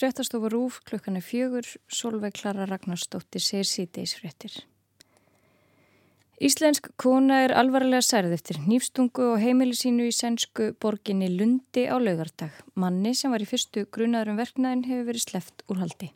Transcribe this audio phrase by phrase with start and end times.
[0.00, 4.54] fréttastofa Rúf klukkan er fjögur, Solveig Klara Ragnarstóttir segir síðdeis fréttir.
[6.40, 12.00] Íslensk kona er alvarlega særð eftir nýfstungu og heimili sínu í sænsku borginni Lundi á
[12.00, 12.54] laugardag.
[12.80, 16.08] Manni sem var í fyrstu grunaður um verknæðin hefur verið sleft úr haldi.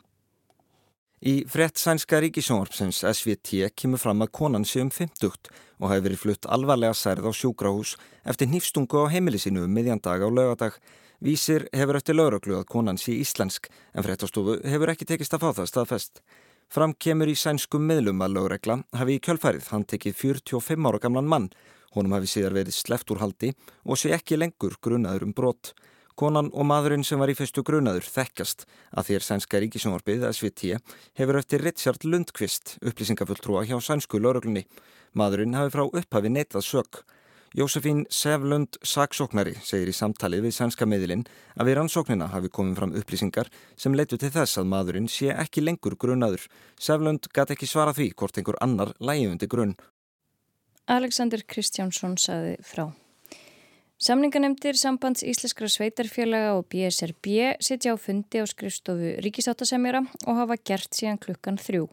[1.25, 5.47] Í frett sænska ríkisjónvarpsins SVT kemur fram að konan sé um 50
[5.81, 7.95] og hafi verið flutt alvarlega særð á sjúkrahús
[8.29, 10.77] eftir nýfstungu á heimili sínu um miðjandag á laugardag.
[11.25, 15.49] Vísir hefur eftir lauruglu að konan sé íslensk en fréttastofu hefur ekki tekist að fá
[15.63, 16.21] það staðfest.
[16.69, 21.33] Fram kemur í sænskum miðlum að laurugla hafi í kjölfærið hann tekið 45 ára gamlan
[21.33, 21.49] mann.
[21.97, 25.73] Honum hafi síðar verið sleft úr haldi og sé ekki lengur grunaður um brott.
[26.15, 28.63] Konan og maðurinn sem var í fyrstu grunaður þekkast
[28.95, 30.77] að þér sænska ríkisjónvarpið SVT
[31.19, 34.63] hefur eftir Richard Lundqvist upplýsingafulltrúa hjá sænsku lauruglunni.
[35.11, 37.01] Maðurinn hafi frá upphafi neitað sök.
[37.55, 41.27] Jósefín Sevlund Saksóknari segir í samtali við sænska miðlinn
[41.59, 45.63] að við rannsóknina hafi komið fram upplýsingar sem leitu til þess að maðurinn sé ekki
[45.67, 46.47] lengur grunaður.
[46.79, 49.75] Sevlund gæti ekki svara því hvort einhver annar lægjundi grunn.
[50.87, 52.93] Alexander Kristjánsson saði frá.
[53.95, 60.91] Samninganemdir sambands Íslenskra sveitarfélaga og BSRB sitja á fundi á skrifstofu ríkisáttasemjara og hafa gert
[60.91, 61.85] síðan klukkan þrjú.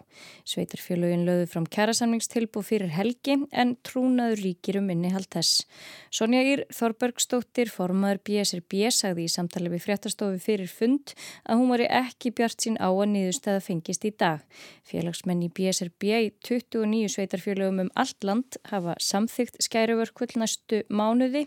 [0.43, 5.63] Sveitarfélagin löðu fram kærasamningstilbú fyrir helgi en trúnaður ríkir um innihald þess.
[6.11, 11.15] Sonja Ír Þorbergstóttir, formaður BSRB, sagði í samtali við fréttastofu fyrir fund
[11.47, 14.43] að hún var ekki bjart sín á að niðurstæða fengist í dag.
[14.91, 21.47] Félagsmenn í BSRB í 29 sveitarfélagum um allt land hafa samþygt skæruvörkvöld næstu mánuði.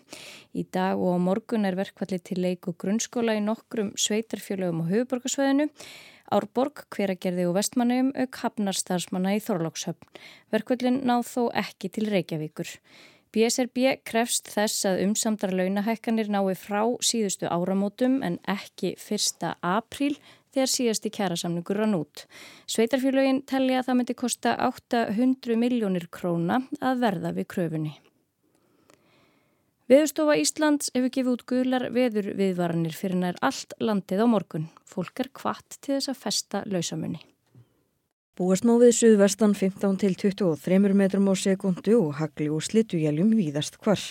[0.55, 4.91] Í dag og á morgun er verkvalli til leik og grunnskóla í nokkrum sveitarfjölögum á
[4.91, 5.67] höfuborgarsveðinu.
[6.31, 10.07] Árborg, hveragerði og vestmannum auk hafnarstarfsmanna í Þorlókshöfn.
[10.55, 12.71] Verkvallin náð þó ekki til Reykjavíkur.
[13.35, 19.51] BSRB krefst þess að umsamdar launahækkanir nái frá síðustu áramótum en ekki 1.
[19.59, 20.15] apríl
[20.55, 22.23] þegar síðasti kjærasamningur rann út.
[22.71, 27.97] Sveitarfjölögin telli að það myndi kosta 800 miljónir króna að verða við kröfunni.
[29.85, 34.63] Veðurstofa Íslands hefur gefið út guðlar veður viðvaranir fyrir nær allt landið á morgun.
[34.90, 37.19] Fólk er kvart til þess að festa lausamunni.
[38.35, 44.01] Búast mófið suðvestan 15 til 23 metrum á sekundu og hagli og slitujæljum víðast hvar.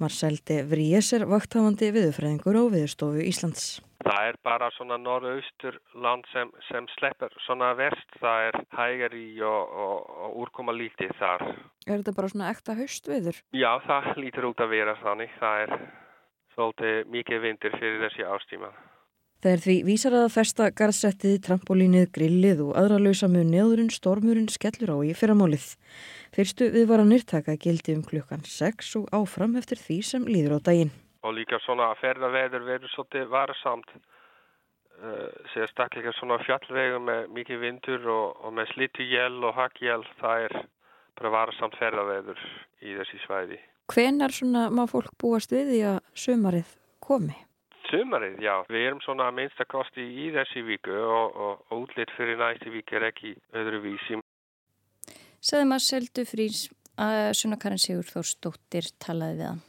[0.00, 3.64] Marceldi Vries er vakthafandi viðurfræðingur á Veðurstofu Íslands.
[4.00, 8.14] Það er bara svona norðaustur land sem, sem sleppur svona verst.
[8.22, 11.44] Það er hægar í og, og, og úrkoma lítið þar.
[11.84, 13.42] Er þetta bara svona ekta haustviður?
[13.52, 15.34] Já, það lítur út að vera þannig.
[15.42, 15.76] Það er
[16.54, 18.72] svolítið mikið vindur fyrir þessi ástíma.
[19.40, 24.92] Það er því vísar að festa garðsettið, trampolínið, grillið og aðra lausamu neðurinn stormurinn skellur
[24.92, 25.68] á í fyrramálið.
[26.36, 30.60] Fyrstu við var að nýrtaka gildi um klukkan 6 og áfram eftir því sem líður
[30.60, 30.92] á daginn
[31.26, 38.08] og líka svona að ferðaveður verður svolítið varsamt uh, sérstaklega svona fjallvegu með mikið vindur
[38.14, 40.56] og, og með slitujél og hakjél það er
[41.20, 42.40] bara varsamt ferðaveður
[42.80, 43.60] í þessi svæði.
[43.90, 46.74] Hvenar svona má fólk búast við því að sömarið
[47.04, 47.36] komi?
[47.90, 48.54] Sömarið, já.
[48.70, 52.92] Við erum svona að minnstakosti í þessi viku og, og, og útlitt fyrir næsti vik
[52.94, 54.20] er ekki öðru vísi.
[55.40, 56.68] Saði maður seldu frýs
[57.00, 59.64] að Sunna Karin Sigur Þórsdóttir talaði við hann.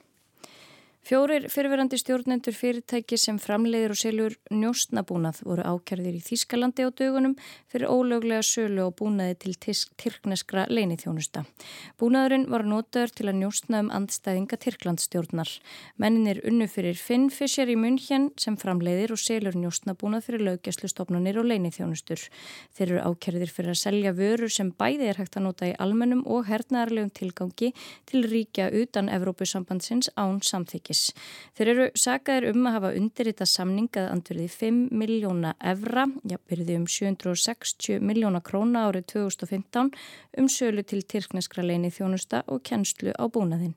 [1.12, 7.34] Fjórir fyrirverandi stjórnendur fyrirtæki sem framleiðir og selur njóstnabúnað voru ákjærðir í Þískalandi á dögunum
[7.68, 11.44] fyrir ólöglega sölu og búnaði til tyrkneskra leinithjónusta.
[12.00, 15.52] Búnaðurinn var notaður til að njóstna um andstæðinga Tyrklandstjórnar.
[16.00, 21.52] Menninir unnu fyrir Finn Fischer í München sem framleiðir og selur njóstnabúnað fyrir löggjastlustofnunir og
[21.52, 22.24] leinithjónustur.
[22.72, 26.24] Þeir eru ákjærðir fyrir að selja vörur sem bæði er hægt að nota í almennum
[26.24, 27.74] og hernaðarlegum tilgangi
[28.08, 31.14] til ríkja utan Evrópusambandsins án samþykja ríkis.
[31.58, 36.08] Þeir eru sagaðir um að hafa undirrita samningað andverði 5 miljóna evra,
[36.48, 39.92] byrði um 760 miljóna króna árið 2015
[40.38, 43.76] um sölu til Tyrkneskra leini þjónusta og kennslu á búnaðinn.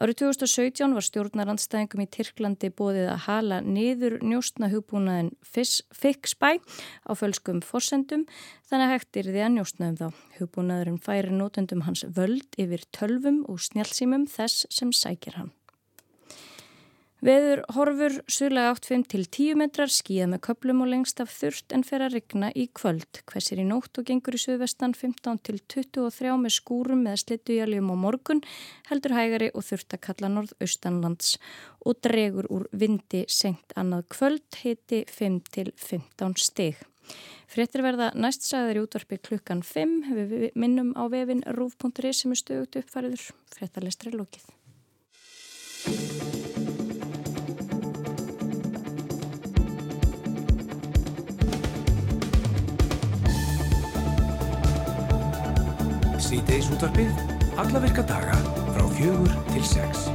[0.00, 6.58] Árið 2017 var stjórnarandstæðingum í Tyrklandi bóðið að hala niður njóstna hugbúnaðin Fixby
[7.06, 8.26] á fölskum forsendum
[8.68, 10.06] þannig að hægt er því að njóstna um þá.
[10.40, 15.52] Hugbúnaðurinn færi nótendum hans völd yfir tölvum og snjálfsýmum þess sem sækir hann.
[17.22, 21.84] Veður horfur suðlega 8-5 til 10 metrar, skíða með köplum og lengst af þurft en
[21.86, 23.20] fer að rigna í kvöld.
[23.30, 27.96] Hversir í nótt og gengur í suðvestan 15 til 23 með skúrum með slittujaljum á
[28.02, 28.42] morgun,
[28.90, 31.36] heldur hægari og þurft að kalla norðaustanlands
[31.86, 36.82] og dregur úr vindi senkt annað kvöld, heiti 5 til 15 stig.
[37.46, 42.42] Frettir verða næst sagðar í útvarpi klukkan 5, við minnum á vefin rúf.ri sem er
[42.42, 43.30] stögut uppfæriður.
[43.54, 44.50] Frettarlistri lókið.
[56.32, 57.10] Sýteis útvarpið,
[57.60, 58.32] alla virka daga
[58.72, 60.06] frá fjögur til sex.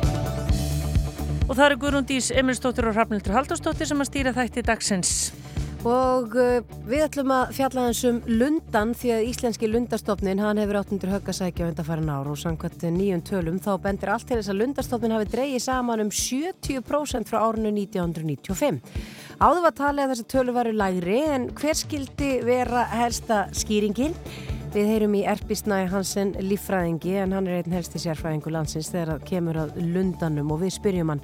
[1.46, 5.12] Og það eru Guðrúndís Emirstóttir og Hrafnildur Haldurstóttir sem að stýra þætti dagsins.
[5.86, 10.96] Og uh, við ætlum að fjalla þessum lundan því að Íslenski lundastofnin hann hefur átt
[10.98, 15.14] undir höggasækja undanfæran ár og samkvæmt nýjum tölum þá bendir allt til þess að lundastofnin
[15.20, 18.82] hafi dreyið saman um 70% frá árinu 1995.
[19.38, 24.18] Áður var talið að þessi tölu varu lægri en hver skildi vera helsta skýringin?
[24.68, 29.24] Við heyrum í Erpisnæ Hansen líffræðingi en hann er einn helsti sérfræðingu landsins þegar það
[29.30, 31.22] kemur að lundanum og við spyrjum hann,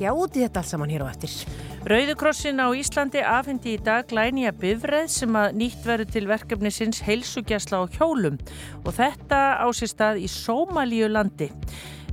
[0.00, 1.34] já út í þetta allt saman hér á eftir.
[1.88, 7.02] Rauðukrossin á Íslandi afhendi í dag glænija bifreð sem að nýtt verður til verkefni sinns
[7.04, 8.40] heilsugjasla á hjólum
[8.82, 11.52] og þetta á sér stað í Sómalíu landi.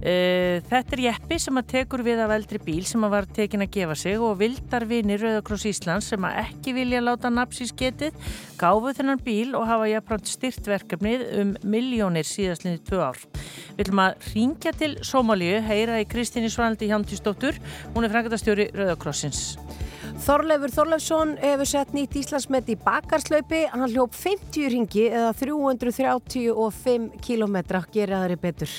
[0.05, 3.65] Uh, þetta er jeppi sem að tekur við af eldri bíl sem að var tekin
[3.65, 8.13] að gefa sig og vildar vinir Rauðakross Íslands sem að ekki vilja láta napsís getið
[8.59, 13.17] gáfu þennan bíl og hafa jafnframt styrt verkefnið um miljónir síðastlinni tvö ár.
[13.73, 17.57] Við ætlum að ringja til Sómalíu, heyra í Kristíni Svanaldi Hjándísdóttur,
[17.97, 19.55] hún er frangatastjóri Rauðakrossins.
[20.15, 27.81] Þorleifur Þorleifsson hefur sett nýtt Íslandsmet í bakarslaupi, hann hljóp 50 ringi eða 335 kilometra,
[27.91, 28.71] gera þeirri betur.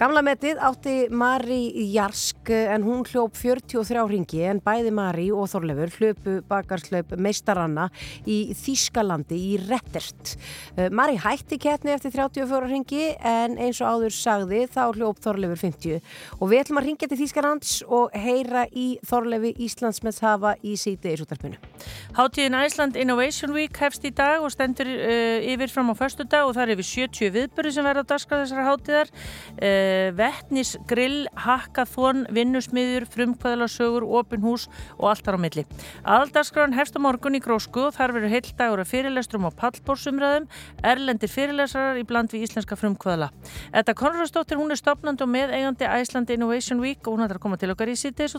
[0.00, 5.94] Gamla metið átti Mari Jarsk en hún hljóp 43 ringi en bæði Mari og Þorleifur
[6.00, 7.86] hljöpu bakarslaup meistaranna
[8.26, 10.34] í Þískalandi í Rettert.
[10.74, 15.62] Eh, Mari hætti kettni eftir 34 ringi en eins og áður sagði þá hljóp Þorleifur
[15.62, 16.02] 50
[16.40, 21.12] og við ætlum að ringja til Þískalands og heyra í Þorleifi Íslandsmets hafa í síti
[21.12, 21.71] í sútarpinu.
[22.12, 26.44] Háttíðin Iceland Innovation Week hefst í dag og stendur uh, yfir fram á förstu dag
[26.44, 29.12] og það er yfir 70 viðböru sem verða á dagskrað þessara háttíðar.
[29.56, 34.68] Uh, Vettnis, grill, hackathon, vinnusmiður, frumkvæðalarsögur, opinhús
[34.98, 35.64] og allt þar á milli.
[36.04, 40.48] Aldagskraðan hefst á morgun í Grósku og þar verður heilt dagur að fyrirlestrum á pallbórsumræðum,
[40.84, 43.30] erlendir fyrirlestrar í bland við íslenska frumkvæðala.
[43.72, 47.46] Þetta Konradsdóttir, hún er stopnandi og með eigandi Iceland Innovation Week og hún ætlar að
[47.46, 48.36] koma til okkar í sítið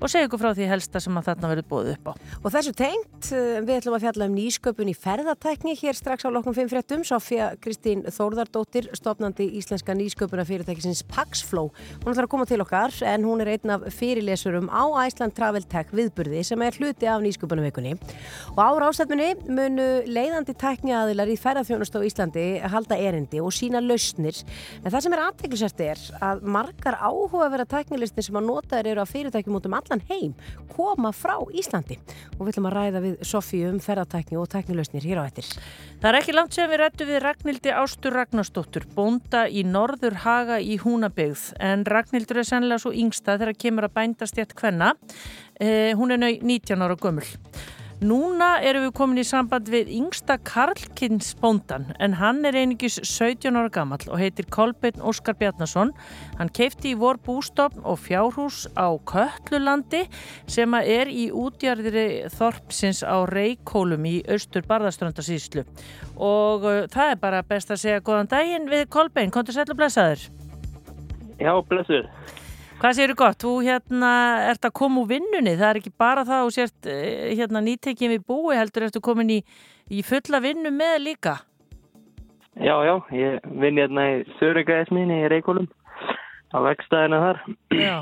[0.00, 2.12] og segja ykkur frá því helsta sem að þarna verður bóðið upp á.
[2.64, 3.26] Þessu tengt,
[3.60, 7.02] við ætlum að fjalla um nýsköpun í ferðartækni hér strax á loknum 5 fréttum.
[7.04, 11.68] Sofja Kristín Þórðardóttir, stopnandi íslenska nýsköpuna fyrirtækisins Paxflow.
[12.00, 15.60] Hún ætlar að koma til okkar en hún er einn af fyrirlesurum á Iceland Travel
[15.68, 17.98] Tech viðburði sem er hluti af nýsköpunumvekunni.
[18.56, 23.84] Og á rástefnunni munu leiðandi tækni aðilar í ferðarþjónust á Íslandi halda erindi og sína
[23.84, 24.40] lausnir.
[24.80, 29.04] En það sem er aðteglisert er að margar áhugaverða tæknilistin sem að notaður
[32.58, 35.46] um ætlum að ræða við Sofíu um ferðartækni og tæknilausnir hér á ettir.
[36.00, 40.60] Það er ekki langt sem við rættu við Ragnhildi Ástur Ragnarstóttur, bónda í Norður Haga
[40.60, 44.94] í Húnabegð en Ragnhildur er sennilega svo yngsta þegar kemur að bændast rétt hvenna.
[45.58, 47.26] Eh, hún er nau 19 ára gömul.
[48.02, 53.54] Núna erum við komin í samband við yngsta Karlkins bóndan en hann er einingis 17
[53.54, 55.92] ára gammal og heitir Kolbeinn Óskar Bjarnason.
[56.40, 60.02] Hann keipti í vor bústofn og fjárhús á Köllulandi
[60.50, 65.62] sem er í útjarðiri Þorpsins á Reykjólum í austur Barðaströndasíslu
[66.18, 69.78] og uh, það er bara best að segja góðan daginn við Kolbeinn, kontur sæl og
[69.78, 70.26] blessaður.
[71.38, 72.10] Já, blessaður.
[72.82, 73.38] Hvað séu gott?
[73.40, 74.10] Þú hérna
[74.50, 78.24] ert að koma úr vinnunni, það er ekki bara það og sért hérna nýtekjum við
[78.28, 79.38] búi heldur ertu komin í,
[79.88, 81.36] í fulla vinnu með líka?
[82.58, 85.70] Já, já, ég vinn hérna í Sörugaðisminni í Reykjólum
[86.54, 87.40] á vekstæðina þar.
[87.74, 87.96] Já,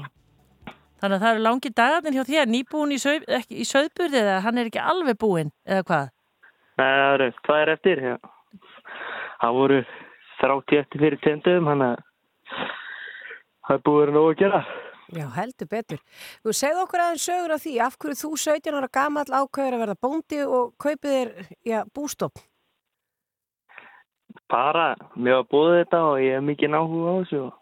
[1.00, 4.60] þannig að það eru langi dagarnir hjá þér, nýbúin í, sög, í söðburði eða hann
[4.60, 6.12] er ekki alveg búin eða hvað?
[6.80, 8.16] Nei, það eru tvær eftir, já.
[9.42, 9.82] Það voru
[10.40, 12.02] þrátti eftir fyrir tendum, hann að
[13.66, 14.62] það er búið nú að gera.
[15.12, 16.00] Já, heldur betur.
[16.40, 19.82] Þú segð okkur aðeins sögur af því, af hverju þú 17 ára gammal ákveður að
[19.82, 21.32] verða bóndi og kaupið þér,
[21.68, 22.40] já, bústopp?
[24.48, 27.52] Bara, mér var búið þetta og ég hef mikið náhuga á þessu og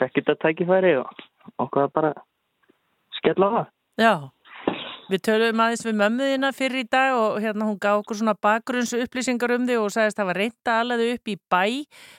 [0.00, 1.22] fekk þetta tækifæri og
[1.62, 2.12] okkur bara
[3.18, 3.70] skella á það.
[3.98, 4.12] Já,
[5.08, 8.94] við töluðum aðeins við mömmuðina fyrir í dag og hérna hún gaf okkur svona bakgrunns
[8.96, 11.62] upplýsingar um því og sagðist að það var reynda alveg upp í bæ,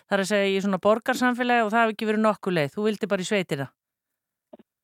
[0.10, 2.74] þar að segja í svona borgarsamfélagi og það hef ekki verið nokkuð leið.
[2.76, 3.70] Þú vildi bara í sveitina.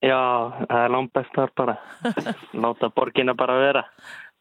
[0.05, 0.21] Já,
[0.69, 1.75] það er langt best þar bara.
[2.65, 3.83] Láta borgina bara vera.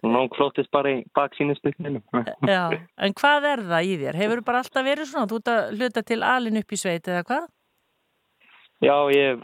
[0.05, 2.03] Nóng flóttist bara í baksínu spilninu.
[2.45, 2.69] Já,
[3.01, 4.19] en hvað er það í þér?
[4.21, 5.31] Hefur þú bara alltaf verið svona?
[5.31, 7.47] Þú ert að hluta til alin upp í sveit eða hvað?
[8.83, 9.43] Já, ég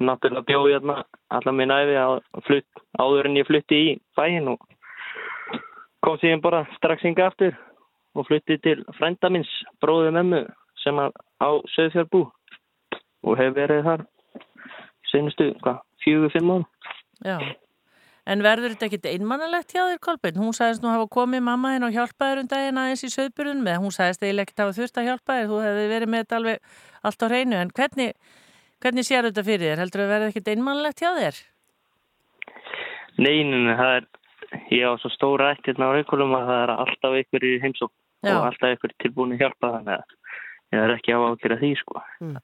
[0.00, 0.96] náttúrulega bjóði hérna
[1.32, 1.96] allar minn æfi
[2.46, 4.60] flutt, áður en ég flutti í bæin og
[6.04, 7.56] kom síðan bara strax hinga aftur
[8.14, 10.44] og flutti til frænda minns, bróði memmu
[10.84, 12.26] sem á Söðfjörnbú
[13.26, 14.06] og hef verið þar
[15.10, 16.66] senustu, hvað, fjögur, fimm ára.
[17.24, 17.38] Já,
[18.26, 20.38] En verður þetta ekkit einmannalegt hjá þér, Kolbeinn?
[20.40, 23.76] Hún sagðist nú hafa komið mamma henn og hjálpaður um daginn aðeins í söðburðun með.
[23.84, 25.46] Hún sagðist eiginlega ekkit hafa þurft að hjálpa þér.
[25.52, 26.72] Þú hefði verið með þetta alveg
[27.06, 27.60] allt á hreinu.
[27.60, 28.16] En hvernig,
[28.82, 29.82] hvernig sér þetta fyrir þér?
[29.84, 31.40] Heldur það verður ekkit einmannalegt hjá þér?
[33.16, 34.08] Neinin, það er,
[34.74, 37.92] ég á svo stóra ættirna á Reykjólum að það er alltaf ykkur í heimsók
[38.26, 42.02] og alltaf ykkur tilbúin að hjálpa þannig að ég er ekki á ákveða því, sko.
[42.20, 42.36] Mm.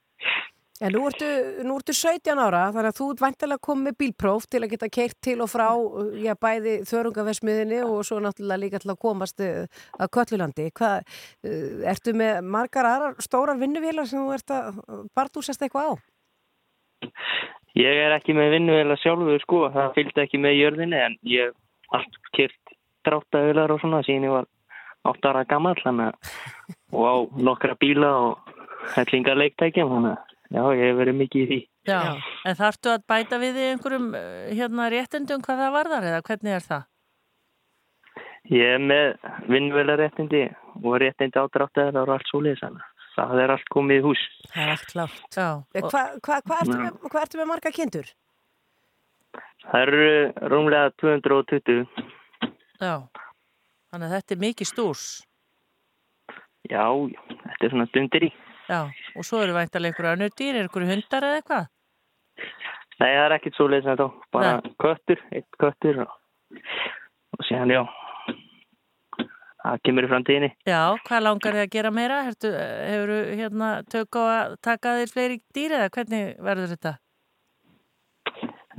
[0.82, 1.26] En nú ertu,
[1.62, 4.88] nú ertu 17 ára þannig að þú ert vantilega komið með bílpróf til að geta
[4.90, 5.68] keirt til og frá
[6.18, 10.66] já, bæði þörungaversmiðinni og svo náttúrulega líka til að komast eh, að Köllulandi.
[10.74, 11.12] Hvað,
[11.46, 14.82] eh, ertu með margar aðrar stórar vinnuvílar sem þú ert að
[15.14, 16.11] barndúsast eitthvað á?
[17.78, 21.54] Ég er ekki með vinnuvílar sjálfur sko, það fylgdi ekki með jörðinni en ég
[21.96, 22.74] allt kert
[23.06, 24.50] dráttavílar og svona síðan ég var
[25.08, 25.74] 8 ára gammal
[26.96, 28.52] og á nokkra bíla og
[28.96, 30.20] hellingar leiktækjum að
[30.52, 31.58] Já, ég hef verið mikið í því.
[31.88, 32.00] Já,
[32.44, 36.56] en þarftu að bæta við í einhverjum eh, hérna réttindum hvað það varðar eða hvernig
[36.56, 36.82] er það?
[38.52, 39.06] Ég er með
[39.48, 40.42] vinnvölaréttindi
[40.82, 42.64] og réttindi ádráttaðar og allt svo leiðis
[43.16, 44.22] það er allt komið í hús.
[44.52, 45.22] Það er allt klátt.
[45.36, 48.12] Hvað hva, hva, hva ertu, með, hva ertu með marga kindur?
[49.62, 50.06] Það eru
[50.52, 51.84] rúmlega 220.
[52.82, 52.94] Já,
[53.92, 55.04] þannig að þetta er mikið stúrs.
[56.70, 56.86] Já,
[57.28, 58.32] þetta er svona dundir í.
[58.70, 58.80] Já,
[59.18, 61.70] og svo eru væntalega ykkur önnur dýr, er ykkur hundar eða eitthvað?
[63.02, 64.74] Nei, það er ekkit svo leiðis en þá, bara Nei.
[64.82, 66.12] köttur, eitt köttur og,
[67.34, 67.82] og síðan já,
[69.62, 70.50] það kemur í framtíðinni.
[70.68, 72.18] Já, hvað langar þið að gera meira?
[72.26, 76.94] Hefur þú hérna tök á að taka þér fleiri dýr eða hvernig verður þetta?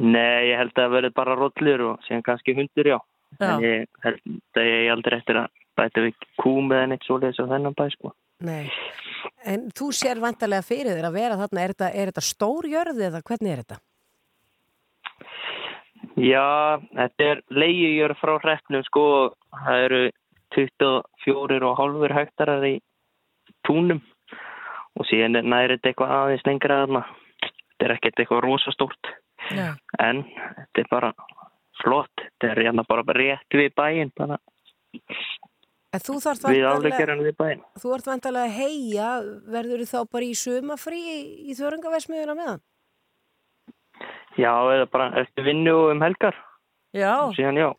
[0.01, 2.97] Nei, ég held að það verður bara rollur og síðan kannski hundur, já.
[3.37, 3.51] já.
[3.51, 7.41] En ég held að ég aldrei eftir að bæta við kúm eða neitt svo leiðis
[7.41, 8.13] á þennan bæ, sko.
[8.43, 8.67] Nei,
[9.47, 13.21] en þú sér vantarlega fyrir þér að vera þarna, er þetta, er þetta stórjörð eða
[13.29, 13.79] hvernig er þetta?
[16.19, 19.05] Já, þetta er leiðjörð frá hreppnum sko,
[19.63, 20.01] það eru
[20.55, 22.75] 24,5 hektarar í
[23.67, 24.01] túnum
[25.00, 27.03] og síðan næri þetta eitthvað aðeins lengra þarna,
[27.41, 29.13] þetta er ekkert eitthvað rosastórt,
[29.50, 29.69] Já.
[30.00, 31.13] en þetta er bara
[31.81, 34.38] flott, þetta er hérna bara rétt við bæinn bara.
[35.93, 36.48] Þú þarf
[38.10, 39.10] vantarlega að heia,
[39.53, 42.63] verður þú þá bara í sumafrí í, þörungaversmiðuna meðan?
[44.33, 46.38] Já, eða bara eftir vinnu um helgar.
[46.98, 47.29] Já.
[47.38, 47.69] Síðan já.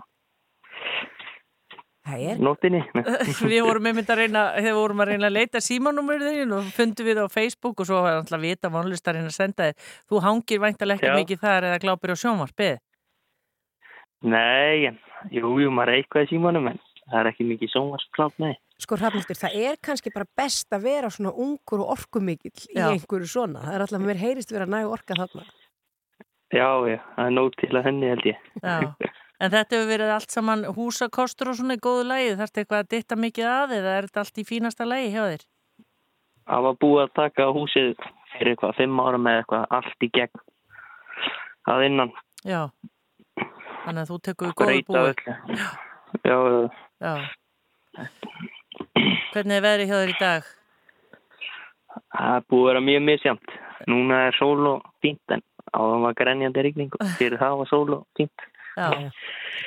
[2.05, 2.83] Nóttinni.
[3.53, 7.21] við vorum mynd að reyna, þegar vorum að reyna að leita símanúmurðin og fundum við
[7.25, 9.87] á Facebook og svo var alltaf að vita vonlustarinn að senda þið.
[10.13, 12.77] Þú hangir væntalega ekki mikið þar eða glápir á sjónvarpið?
[14.25, 15.01] Nei, en
[15.33, 18.55] jú, jú, maður er eitthvað í símanum en það er ekki mikið sónvarsklátt með.
[18.85, 23.29] Sko Hrafnildur, það er kannski bara best að vera svona ungur og orkumikill í einhverju
[23.31, 23.65] svona.
[23.65, 25.45] Það er alltaf, mér heyrist vera næg orka þarna.
[26.53, 28.49] Já, já, það er nóg til að henni held ég.
[29.45, 32.37] En þetta hefur verið allt saman húsakostur og svona í góðu lægi.
[32.39, 35.23] Þarf þetta eitthvað að ditta mikið að eða er þetta allt í fínasta lægi hjá
[35.25, 35.45] þér?
[36.45, 37.91] Það var búið að taka húsið
[38.35, 40.43] fyrir eitthvað fimm ára með eitthvað allt í gegn
[41.75, 42.15] að innan.
[42.45, 42.61] Já,
[43.85, 45.23] þannig að þú tekur góðu búið.
[46.25, 46.37] Já,
[47.05, 47.15] já.
[49.35, 50.51] Hvernig er veðrið hjá þér í dag?
[52.15, 53.55] Það er búið að vera mjög misjamt.
[53.91, 57.73] Núna er sól og fínt en á það var grenjandi rigning og fyrir það var
[57.73, 58.49] sól og fínt.
[58.75, 58.91] Já,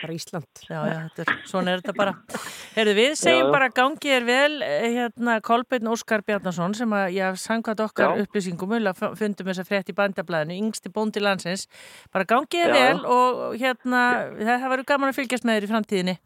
[0.02, 0.48] bara Ísland.
[0.68, 2.14] Já, já, er, svona er þetta bara.
[2.76, 7.08] Herðu, við segjum já, bara gangið er vel, eh, hérna, Kolbeinn Óskar Bjarnason sem að
[7.16, 8.26] ég haf sangað okkar já.
[8.26, 11.68] upplýsingum og fundum þess að frétt í bandablaðinu, yngsti bóndi landsins.
[12.12, 14.04] Bara gangið er vel og hérna,
[14.44, 16.20] það verður gaman að fylgjast með þér í framtíðinni.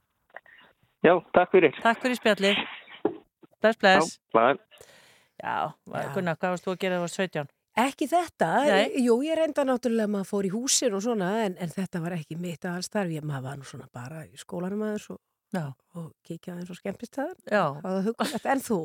[1.05, 1.81] Já, takk fyrir.
[1.81, 2.55] Takk fyrir spjalli.
[3.61, 4.19] Bless, bless.
[5.41, 5.73] Já,
[6.13, 7.57] Gunnar, hvað varst þú að gera það var 17?
[7.79, 9.01] Ekki þetta, Nei.
[9.05, 12.17] jú ég reynda náttúrulega að maður fór í húsin og svona en, en þetta var
[12.17, 15.21] ekki mitt að alls þar ég maður var nú svona bara í skólanum aðeins og,
[15.95, 18.81] og kíkjaði eins og skemmist það en þú?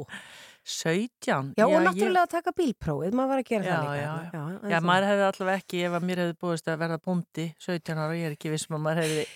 [0.62, 1.18] 17?
[1.26, 2.22] Já, já og náttúrulega ég...
[2.22, 5.26] að taka bílprófið, maður var að gera já, það líka Já, já, já maður hefði
[5.30, 8.54] allavega ekki ef að mér hefði búist að verða búndi 17 ára, ég er ekki
[8.54, 9.26] vissum að maður hefði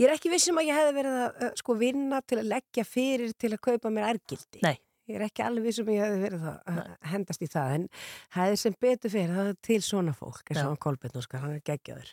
[0.00, 2.86] Ég er ekki vissum að ég hefði verið að uh, sko vinna til að leggja
[2.88, 4.62] fyrir til að kaupa mér ergildi.
[4.64, 4.78] Nei.
[5.10, 7.86] Ég er ekki alveg sem um ég hefði verið það að hendast í það en
[8.30, 11.42] það er sem betur fyrir það til svona fólk eins og hann Kolbjörn og skar
[11.42, 12.12] hann er geggjaður.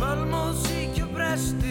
[0.00, 1.69] Balmóð síkja bresti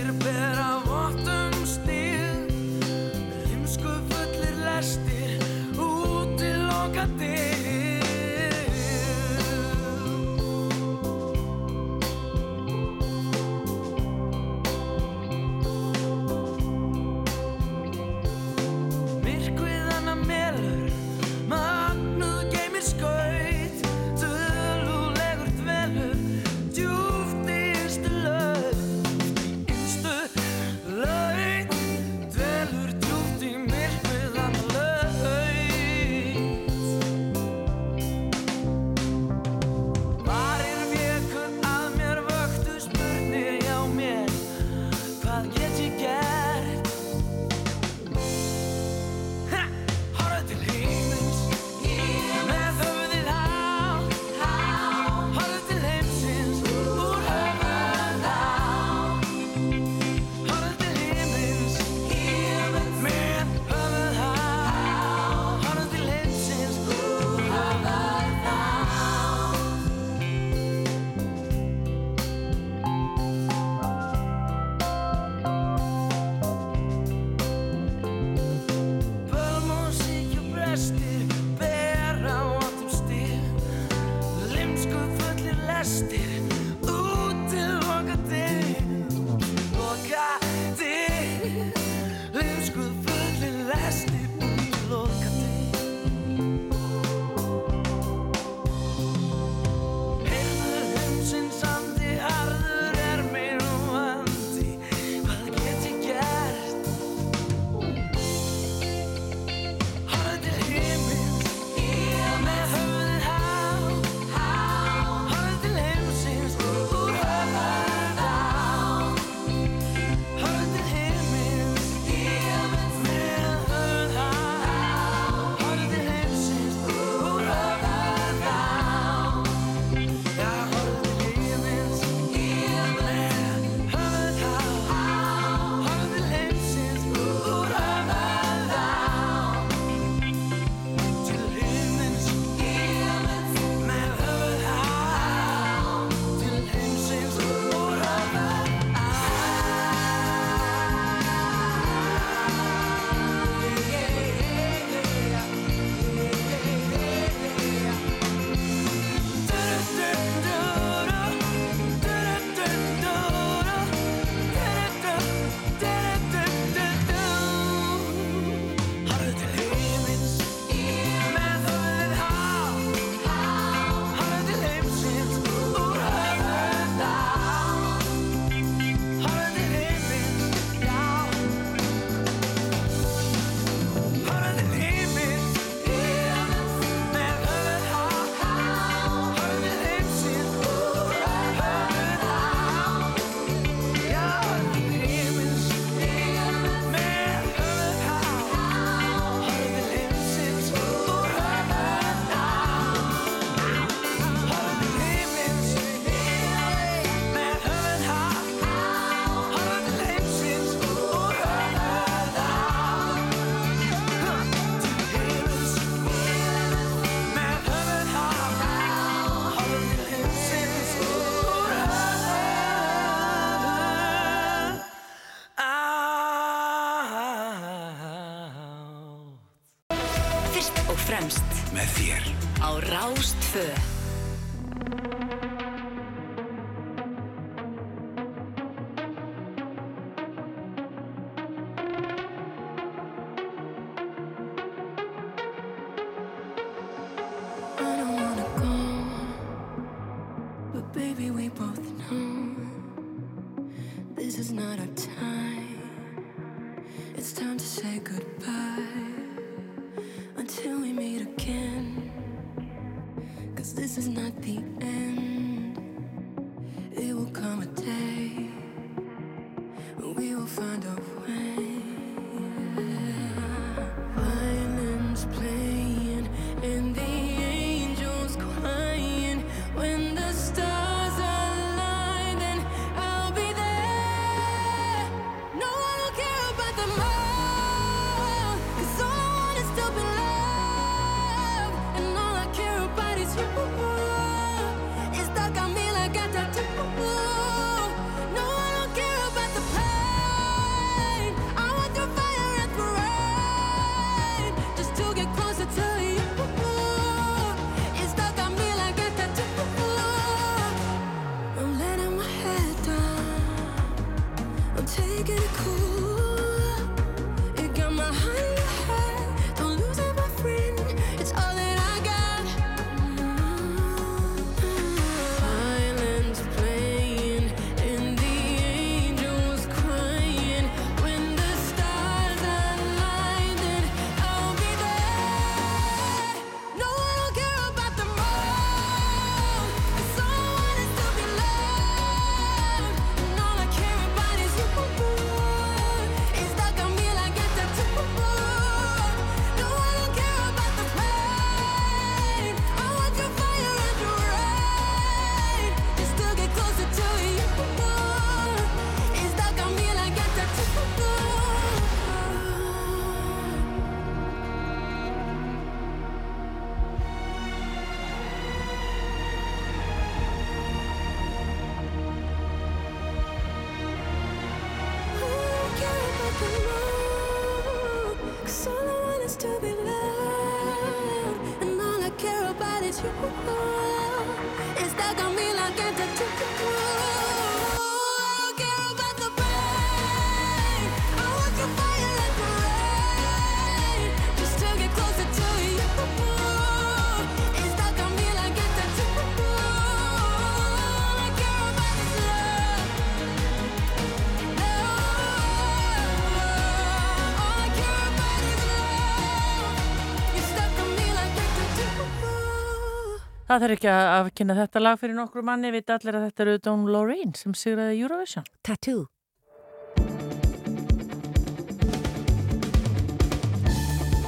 [413.49, 416.59] Það þarf ekki að afkynna þetta lag fyrir nokkru manni, veit allir að þetta eru
[416.67, 418.45] Don Lorraine sem sigraði Eurovision.
[418.61, 419.07] Tattoo.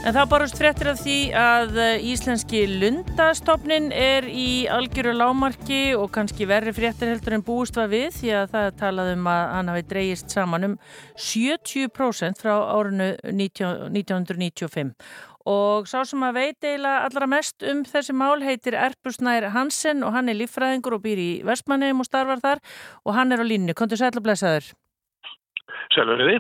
[0.01, 6.07] En það barust fréttir af því að eh, íslenski lundastofnin er í algjöru lámarki og
[6.15, 9.43] kannski verri fréttir heldur en búist var við því að það er talað um að
[9.53, 10.73] hann hafi dreyist saman um
[11.13, 14.97] 70% frá árinu 19, 1995
[15.49, 20.13] og sá sem að veit eiginlega allra mest um þessi mál heitir Erpusnær Hansen og
[20.15, 22.63] hann er líffræðingur og býr í Vestmanneum og starfar þar
[23.05, 23.75] og hann er á línu.
[23.77, 24.71] Kontur sætla blessaður?
[25.95, 26.39] Selveriði.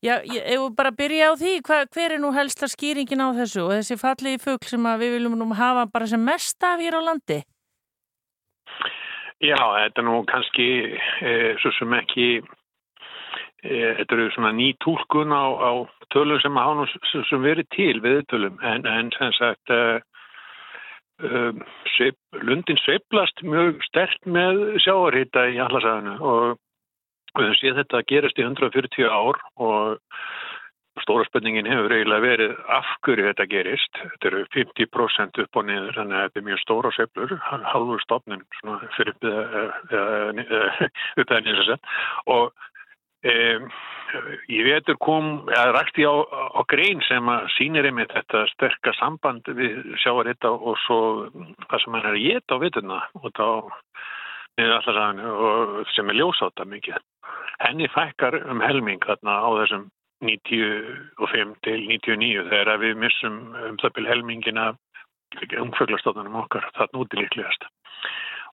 [0.00, 3.66] Já, ég hefur bara byrja á því, Hva, hver er nú helsta skýringin á þessu
[3.66, 7.00] og þessi fallegi fugg sem við viljum nú hafa bara sem mest af hér á
[7.04, 7.42] landi?
[9.44, 10.68] Já, þetta er nú kannski
[11.20, 12.26] e, svo sem ekki,
[13.64, 15.70] þetta eru svona ný tólkun á, á
[16.14, 16.86] tölum sem hafa nú
[17.28, 19.80] sem, verið til við tölum en, en sem sagt e,
[21.96, 26.44] sveip, Lundin sveiplast mjög stert með sjáarhýta í allarsæðinu og
[27.36, 30.00] við höfum séð þetta gerast í 140 ár og
[31.04, 34.00] stóra spenningin hefur eiginlega verið af hverju þetta gerist.
[34.00, 37.36] Þetta eru 50% upp og niður, þannig að þetta er mjög stóra sveplur,
[37.72, 38.42] halvur stofnin
[38.96, 39.28] fyrir upp
[39.94, 41.78] eða nýðs að setja.
[42.34, 42.69] Og um,
[43.24, 46.14] ég veitur kom, að rækti á,
[46.56, 51.00] á grein sem að sýnir einmitt þetta sterkar samband við sjáar þetta og svo
[51.68, 53.46] það sem hann er að geta á vituna og þá
[54.58, 57.00] niður allar saginu og sem er ljósáta mikið.
[57.60, 59.88] Henni fækkar um helming þarna á þessum
[60.24, 64.66] 95 til 99 þegar við missum um það byrj helmingina
[65.60, 67.68] umföglastofnunum okkar þarna úti líklegast.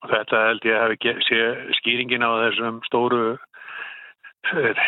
[0.05, 1.39] Og þetta held ég að sé
[1.79, 3.37] skýringin á þessum stóru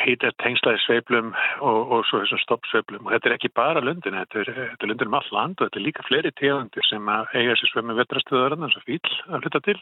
[0.04, 1.34] hýtast tengslaði sveiflum
[1.66, 4.92] og, og svo þessum stoppsveiflum og þetta er ekki bara lundin, þetta er, þetta er
[4.92, 7.98] lundin um all land og þetta er líka fleiri tegundir sem að eiga sér svömmu
[8.00, 9.78] vetrastuðar en svo fíl að hluta til.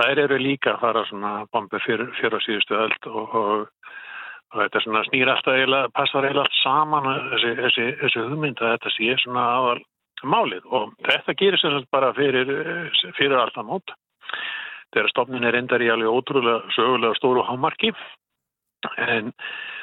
[0.00, 3.90] Það eru líka að fara svona bombi fyrir, fyrir á síðustu öll og, og,
[4.54, 8.74] og þetta svona snýr alltaf eiginlega, passar eiginlega allt saman þessi, þessi, þessi hugmynd að
[8.76, 9.82] þetta sé svona aðal
[10.22, 12.56] málið og þetta gerir sér bara fyrir,
[13.18, 13.94] fyrir alltaf mót.
[14.92, 17.92] Þegar stofnin er endar í alveg ótrúlega sögulega stóru hámarki
[19.02, 19.32] En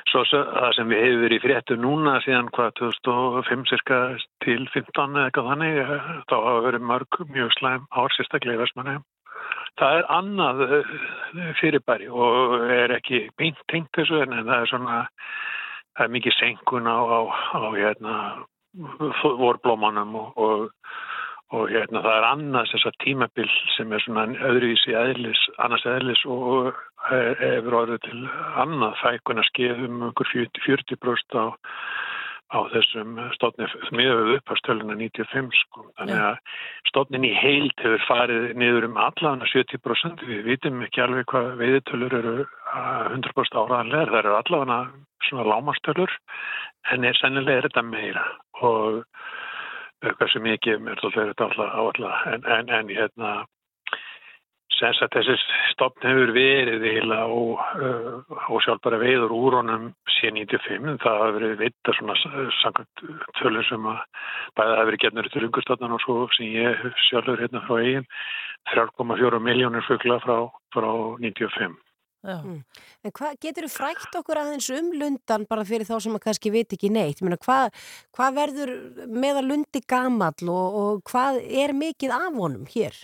[0.09, 3.99] svo það sem við hefur verið fréttu núna síðan hvað 2005 cirka
[4.45, 5.79] til 15 eða eitthvað þannig,
[6.31, 8.97] þá hafa verið mörg mjög slæm ár sérstaklega í Vestmanni.
[9.79, 10.63] Það er annað
[11.59, 14.97] fyrirbæri og er ekki beint tengt þessu en það er svona,
[15.97, 17.19] það er mikið senkun á, á,
[17.55, 18.15] á hérna,
[19.39, 20.89] vorblómanum og, og
[21.55, 26.21] og hérna það er annars þess að tímabill sem er svona öðruvísi eðlis, annars eðlis
[26.29, 28.21] og hefur orðið til
[28.59, 31.45] annað fækuna skeðum okkur 40% á,
[32.49, 35.85] á þessum stofni miðað uppastölunar 95 sko.
[35.99, 36.39] Þannig að
[36.91, 40.25] stofnin í heild hefur farið niður um allavega 70%.
[40.29, 42.35] Við vitum ekki alveg hvað veiðitölur eru
[42.73, 44.13] 100% áraðanlegar.
[44.13, 44.81] Það eru allavega
[45.29, 46.17] svona lámastölur
[46.93, 48.25] en er sennilega er þetta meira
[48.65, 49.03] og
[49.99, 53.31] hversu mikið mér þá fyrir þetta alltaf áallega en, en, en hérna
[54.79, 55.35] sens að þessi
[55.73, 62.15] stopn hefur verið eiginlega ósjálfbara veiður úr honum síðan 95 það hafa verið vita svona
[62.61, 63.03] samkvæmt
[63.41, 63.99] tölur sem að
[64.59, 68.09] bæða hafa verið getnur til ungustofnan og svo sem ég sjálfur hérna frá eigin
[68.73, 70.41] 3,4 miljónir fugla frá,
[70.75, 70.89] frá
[71.19, 71.77] 95
[72.19, 72.57] Mm.
[73.07, 76.51] En hvað getur þú frækt okkur aðeins um lundan bara fyrir þá sem að kannski
[76.51, 77.21] veit ekki neitt?
[77.23, 77.69] Meina, hvað,
[78.15, 78.73] hvað verður
[79.07, 82.97] með að lundi gamall og, og hvað er mikið af honum hér?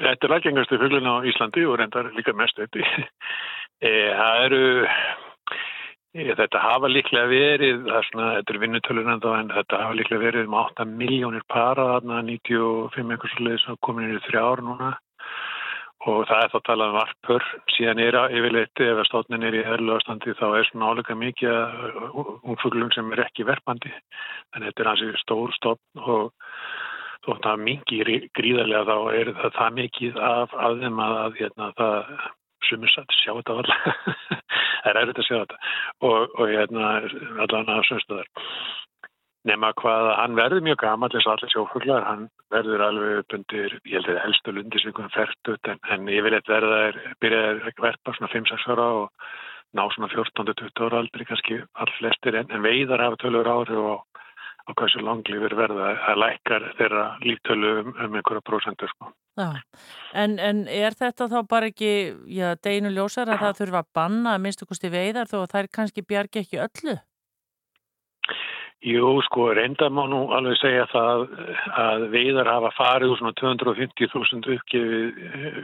[0.00, 2.86] Þetta er lækengastu fuglina á Íslandi og reyndar líka mest þetta.
[3.82, 4.66] Það eru,
[6.14, 10.46] e, þetta hafa líklega verið, er svona, þetta er vinnutölun en þetta hafa líklega verið
[10.46, 14.92] um 8 miljónir para þarna 95 einhvers leið sem komin í þrjá ár núna.
[16.02, 17.44] Og það er þá talað um varpur.
[17.76, 22.40] Síðan er að yfirleitt ef að stofnin er í erluastandi þá er svona álega mikið
[22.50, 23.92] umfuglum sem er ekki verpandi.
[24.56, 26.32] En þetta er hansi stór stofn og
[27.26, 31.98] þótt að mingi gríðarlega þá er það það mikið af, þeim að, hérna, það
[32.68, 33.82] sumir satt sjá þetta allar
[34.82, 35.58] það er erfitt að sjá þetta.
[36.08, 36.92] Og, og hérna
[37.46, 38.30] allan að sömstuðar
[39.48, 43.36] nema hvað að hann verður mjög gaman þess að allir sjófuglar, hann verður alveg upp
[43.38, 47.00] undir, ég held að helstu lundi sem hann fært ut en, en yfirleitt verða er
[47.22, 49.32] byrjaði að verpa svona 5-6 ára og
[49.74, 54.11] ná svona 14-20 ára aldrei kannski all flestir en, en veiðar hafa tölur ári og
[54.62, 59.12] á hversu langlífur verða að lækkar þeirra líftölu um, um einhverja prósendur sko.
[60.12, 61.92] En, en er þetta þá bara ekki,
[62.28, 65.72] já, deinu ljósar að það þurfa að banna að minnstu kosti veiðar þó að þær
[65.78, 66.98] kannski bjargi ekki öllu?
[68.82, 71.20] Jú, sko, reynda má nú alveg segja það
[71.78, 74.56] að veiðar hafa farið úr svona 250.000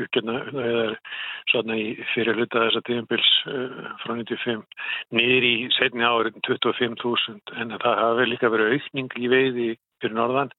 [0.05, 0.85] uppgefna eða
[1.51, 4.63] svona í fyrir hluta þessa tíðanbils uh, frá 95
[5.19, 10.55] niður í setni árið 25.000 en það hafi líka verið aukning í veiði fyrir norðan.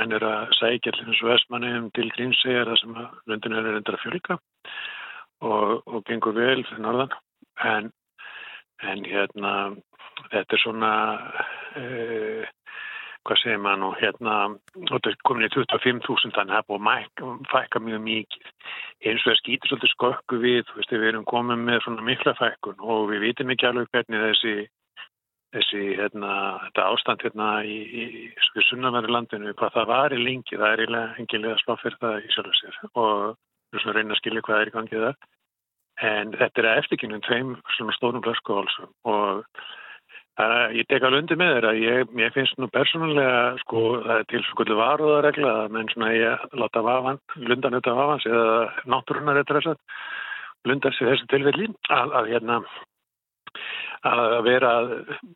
[0.00, 4.40] Menn er að sækja og vestmannum til grímsegjar þar sem löndinu er reyndar að fjölika
[5.44, 7.12] og, og gengur vel fyrir norðan.
[7.60, 7.92] En,
[8.88, 9.56] en hérna
[10.30, 10.94] þetta er svona
[11.78, 12.48] uh,
[13.28, 13.90] hvað segir maður nú?
[14.00, 14.34] Hérna,
[14.90, 18.50] þetta er komin í 25.000 þannig að það búið að fækka mjög mikið.
[19.04, 22.36] Eins og það skýtur svolítið skökku við, þú veist, við erum komið með svona mikla
[22.40, 24.54] fækkun og við vitum ekki alveg hvernig þessi
[25.54, 26.32] þessi, hérna,
[26.66, 30.82] þetta ástand hérna í, í, í sunnaveri landinu hvað það var í lengi, það er
[30.84, 33.12] eiginlega engilega slá fyrir það í sjálf sér og
[33.70, 35.28] við erum reyna að skilja hvað er í gangið það
[36.10, 39.42] en þetta er eftirkynning tveim svona stórum flöskuhálsum og
[40.38, 44.28] Uh, ég tek alveg undir með þeirra, ég, ég finnst nú persónulega, sko, það er
[44.30, 48.54] til skuldu varuðaregla að menn svona ég láta vafan, lundan þetta vafans eða
[48.94, 52.60] náttúrunar þetta þess að lundan sér þessu tilfelli að, að hérna
[54.08, 54.72] að vera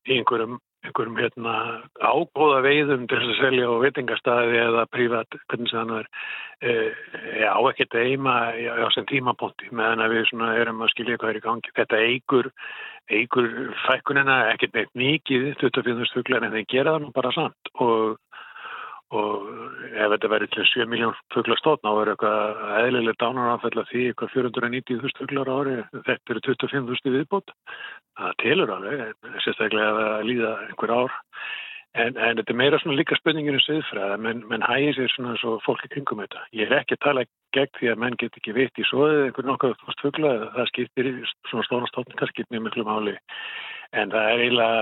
[0.07, 1.55] í einhverjum, einhverjum hérna
[1.99, 6.09] ágóða veiðum til að selja á veitingastæði eða prívat, hvernig sem það er,
[6.61, 6.73] e,
[7.49, 11.47] á ekkert eima á sem tímaponti meðan að við erum að skilja hvað er í
[11.47, 11.77] gangi.
[11.79, 12.51] Þetta eigur
[13.13, 13.49] eigur
[13.85, 16.07] fækkunina ekkert neitt mikið 24.
[16.15, 18.17] fuglar en þeir gera það nú bara samt og,
[19.21, 19.49] og
[19.91, 24.07] ef þetta verður til 7 miljón fuglar stóðn á er eitthvað eðlileg dánarafell að því
[24.11, 27.55] eitthvað 490.000 fuglar ári þetta eru 25.000 viðbót
[28.19, 31.21] það telur alveg sérstaklega að líða einhver ár
[31.95, 35.37] En, en þetta er meira svona líka spurningin um siðfræða, menn, menn hægir sér svona
[35.39, 36.41] svo fólki kringum þetta.
[36.59, 37.23] Ég er ekki að tala
[37.55, 41.11] gegn því að menn get ekki veitt í svoðið einhvern nokkuð fórst fugla, það skiptir
[41.53, 43.15] svona stóna stókningar skiptir mjög miklu máli.
[43.95, 44.81] En það er eiginlega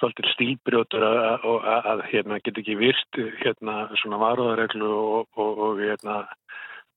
[0.00, 5.62] svolítið stílbrjótur að, að, að, að hérna get ekki virt hérna svona varúðareglu og, og,
[5.68, 6.24] og hérna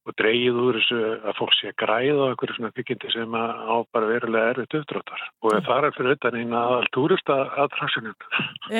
[0.07, 3.51] og dreigið úr þessu að fólk sé að græða á einhverju svona byggindi sem að
[3.69, 5.65] á bara verulega erfitt uppdráttar og mm.
[5.67, 8.27] það er fyrir utan eina aðal túrista aðtraksunum.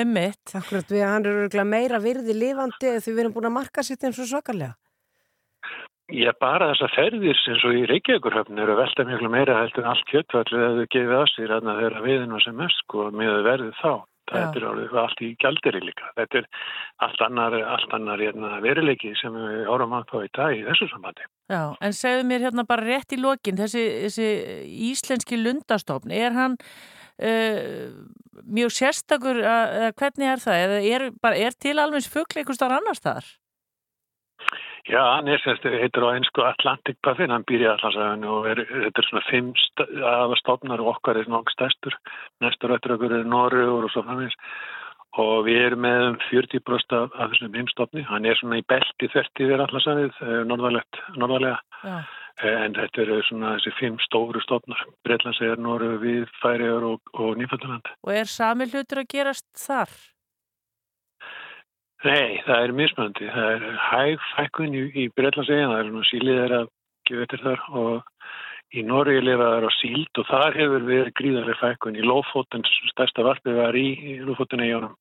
[0.02, 0.54] Ummitt.
[0.58, 4.06] Akkurat við hann eru örugglega meira virði lifandi því við erum búin að marka sitt
[4.06, 4.74] eins og svakalega.
[6.10, 9.92] Já, bara þessar ferðir sem svo í Reykjavíkurhöfn eru að velta miklu meira heldur en
[9.92, 12.82] allt kjöttfallið að þau gefið á sér að það er að viðin og sem mest
[12.82, 13.92] sko með að verði þá.
[14.30, 16.12] Þetta er alveg allt í gjalderi líka.
[16.18, 16.46] Þetta er
[17.06, 20.88] allt annar, allt annar hérna, veruleiki sem við árum að fá í dag í þessu
[20.92, 21.26] sambandi.
[21.50, 24.30] Já, en segðu mér hérna bara rétt í lokin, þessi, þessi
[24.90, 27.84] íslenski lundastofn, er hann uh,
[28.46, 30.64] mjög sérstakur, eða hvernig er það?
[30.66, 32.06] Eða er, bara, er til alveg
[32.60, 33.34] þar annars þar?
[34.88, 38.62] Já, hann er semst, heitir á einsku Atlantic Puffin, hann býr í Allandsæðinu og er,
[38.64, 39.50] þetta er svona fimm
[40.08, 41.96] aðastofnar og okkar er nokk stærstur,
[42.40, 44.36] næstur öttur okkur er Norrögur og svo framins
[45.20, 49.10] og við erum með um 40% af, af þessum heimstofni, hann er svona í belti
[49.12, 51.96] þerti við Allandsæðið, norðarlega, Já.
[52.52, 57.92] en þetta eru svona þessi fimm stóru stofnar, Breitlandsæðar, Norrögur, við, Færiður og, og Nýfældaland.
[58.06, 59.92] Og er sami hlutur að gerast þar?
[62.00, 63.26] Nei, það er mismöndi.
[63.28, 66.70] Það er hæg fækkun í, í Breitlandsegin, það er nú sílið er að
[67.08, 68.30] gefa eftir þar og
[68.72, 71.98] í Noregi lifa það á síld og þar hefur verið gríðarlega fækkun.
[72.00, 73.88] Í Lófóten, stærsta varpið var í,
[74.24, 74.94] Lófóten eigunum.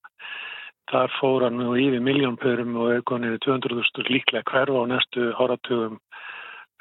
[0.91, 5.99] Þar fór hann nú yfir miljónpörum og er konið 200.000 líklega hverfa á næstu áratugum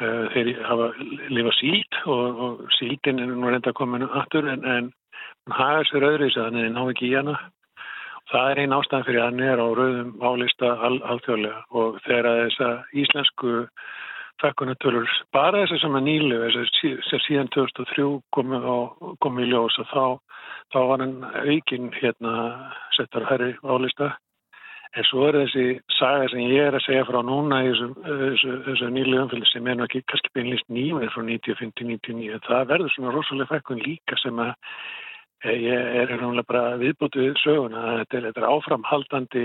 [0.02, 0.88] uh, þeir hafa
[1.28, 4.90] lifa síld og, og síldin er nú reynda komin aftur en, en
[5.52, 7.37] hann hafa sér öðru í sig þannig að hann ná ekki í hana
[8.28, 12.64] Það er einn ástæðan fyrir hann er á rauðum álista al alþjóðlega og þegar þess
[12.66, 13.52] að íslensku
[14.42, 18.76] fekkunatölur, bara þess að sem að nýlu, þess að síðan 2003 komið, á,
[19.24, 20.04] komið í ljós og þá,
[20.74, 22.34] þá var hann aukinn hérna
[22.98, 24.12] settar herri álista.
[24.96, 25.64] En svo er þessi
[25.98, 29.66] saga sem ég er að segja frá núna í þessu, þessu, þessu nýlu umfylg sem
[29.68, 32.40] er ekki kannski beinlist nýmið frá 95-99.
[32.46, 34.54] Það verður svona rosalega fekkun líka sem að
[35.46, 39.44] Ég er náttúrulega bara viðbútið við söguna að þetta er, er áframhaldandi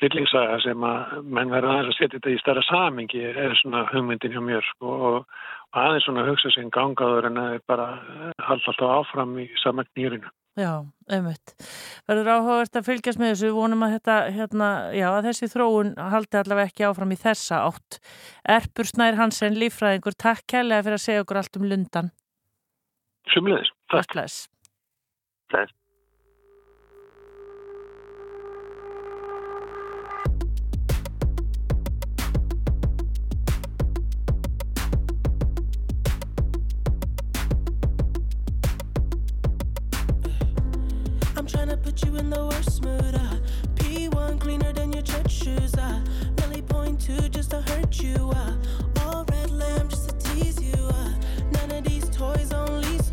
[0.00, 4.34] bryllingsaga sem að menn verður aðeins að setja þetta í starra samingi er svona hugmyndin
[4.34, 5.36] hjá mér sko, og,
[5.72, 7.86] og aðeins svona hugsa sem gangaður en að bara
[8.48, 10.32] halda alltaf áfram í samægt nýrinu.
[10.56, 10.72] Já,
[11.12, 11.52] einmitt.
[12.08, 16.40] Verður áhugavert að fylgjast með þessu, vonum að þetta, hérna, já, að þessi þróun haldi
[16.40, 18.00] allavega ekki áfram í þessa átt.
[18.56, 22.12] Erpur Snær Hansen, lífræðingur, takk kærlega fyrir að segja okkur allt um lundan.
[23.34, 24.16] Sumleðis, takk.
[24.16, 24.55] Takk.
[25.50, 25.68] Takk.
[41.36, 41.46] I'm
[41.78, 43.14] put you in the worst mood.
[43.14, 43.36] Uh.
[43.76, 45.74] P1 cleaner than your church shoes.
[45.74, 46.00] Uh.
[46.68, 48.30] Point two just to hurt you.
[48.34, 48.56] Uh.
[49.02, 50.74] All red lamb just to tease you.
[50.74, 51.12] Uh.
[51.52, 53.05] None of these toys on lease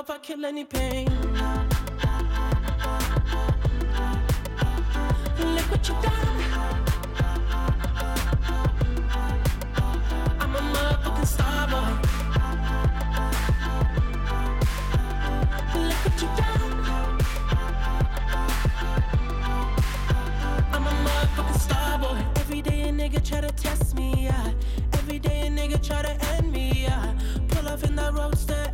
[0.00, 1.08] if I kill any pain.
[5.38, 6.38] Look what you done.
[10.38, 11.92] I'm a motherfucking star boy.
[15.80, 17.20] Look what you done.
[20.72, 22.18] I'm a motherfucking star boy.
[22.36, 24.52] Every day a nigga try to test me, yeah.
[24.92, 27.14] Every day a nigga try to end me, yeah.
[27.48, 28.70] Pull off in that roadster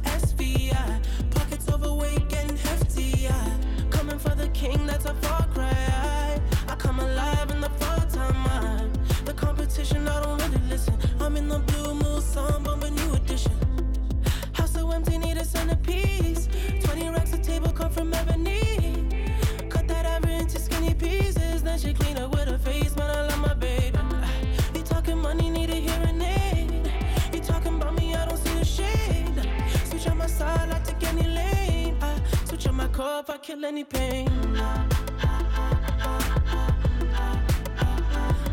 [33.53, 34.27] kill any pain.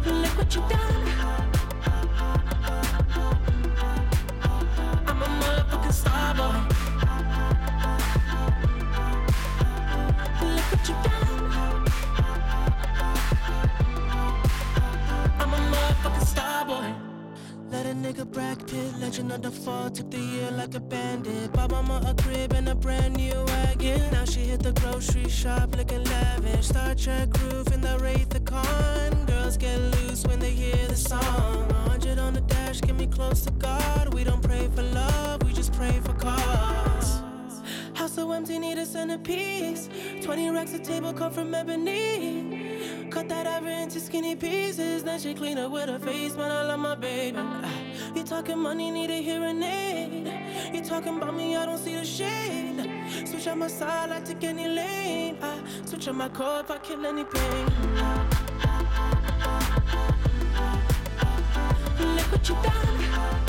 [0.06, 1.06] Look what you done.
[5.08, 6.60] I'm a motherfucking star boy.
[10.56, 11.86] Look what you done.
[15.40, 16.94] I'm a motherfucking star boy.
[17.72, 21.54] Let a nigga Brad Pitt, legend of the fall, took the year like a bandit.
[21.54, 23.49] Bought mama a crib and a brand new
[23.80, 24.12] wagon.
[24.12, 26.68] Now she hit the grocery shop looking lavish.
[26.68, 29.26] Star Trek roof in the Wraith the Con.
[29.26, 31.68] Girls get loose when they hear the song.
[31.68, 34.14] 100 on the dash, get me close to God.
[34.14, 37.22] We don't pray for love, we just pray for cause.
[37.94, 39.90] House so empty, need a centerpiece.
[40.22, 43.08] 20 racks of table cut from ebony.
[43.10, 45.04] Cut that ivory into skinny pieces.
[45.04, 46.52] Then she clean up with her face, man.
[46.52, 47.40] I love my baby.
[48.16, 50.74] You talking money, need a hearing aid.
[50.74, 52.69] You talking about me, I don't see the shade.
[53.40, 55.38] Switch on my side, I take any lane.
[55.42, 57.68] I switch on my core if I kill any pain.
[57.96, 58.28] Ah,
[61.22, 61.38] ah,
[62.00, 63.49] Look what you done.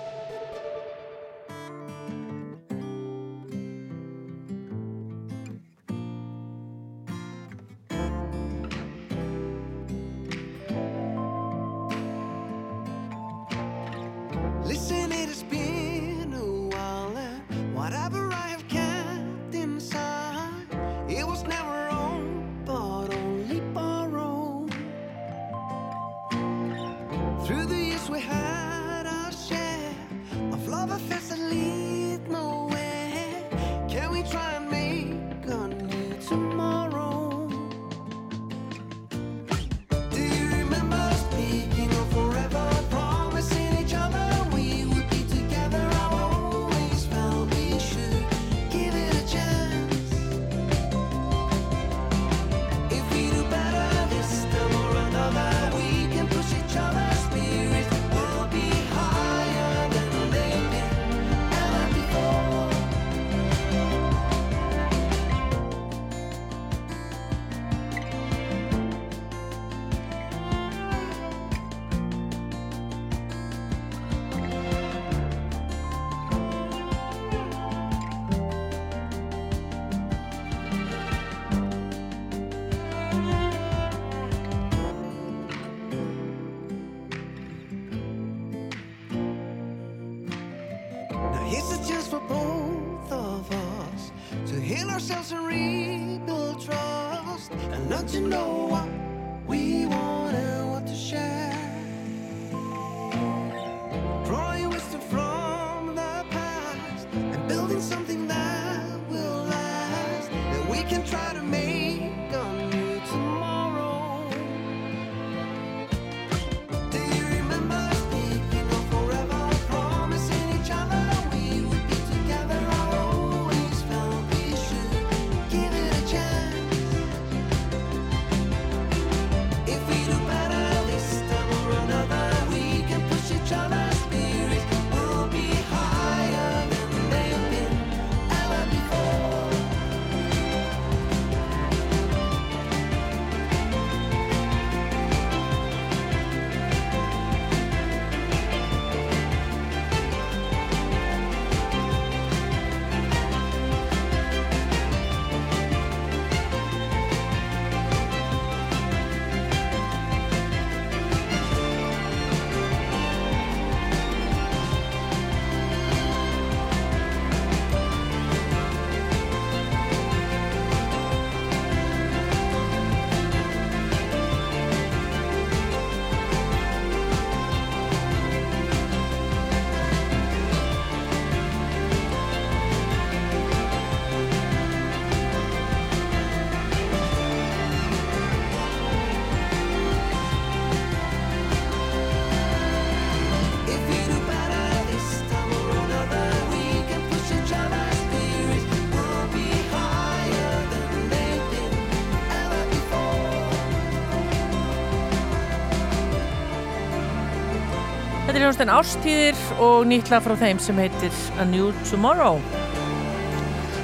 [208.31, 212.60] Þetta er hljómsdæn Ástíðir og nýtla frá þeim sem heitir A New Tomorrow.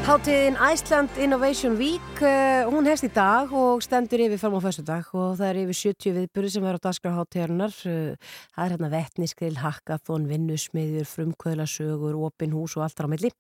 [0.07, 4.85] Háttíðin Iceland Innovation Week, uh, hún hefst í dag og stendur yfir fram á fyrstu
[4.87, 7.75] dag og það er yfir 70 viðbyrði sem verður á dagskrafháttíðarinnar.
[7.83, 13.33] Uh, það er hérna vettniskrill, hackathon, vinnusmiðjur, frumkvöðlasögur, opin hús og allt á milli.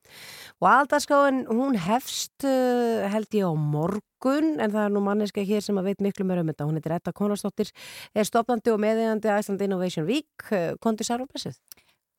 [0.59, 5.63] Og aldarskráin hún hefst uh, held ég á morgun en það er nú manneska hér
[5.63, 6.67] sem að veit miklu meira um þetta.
[6.67, 7.71] Hún heitir Etta Konarsdóttir,
[8.11, 10.51] er stopnandi og meðeigandi Iceland Innovation Week.
[10.83, 11.61] Kondi Særum Blessið.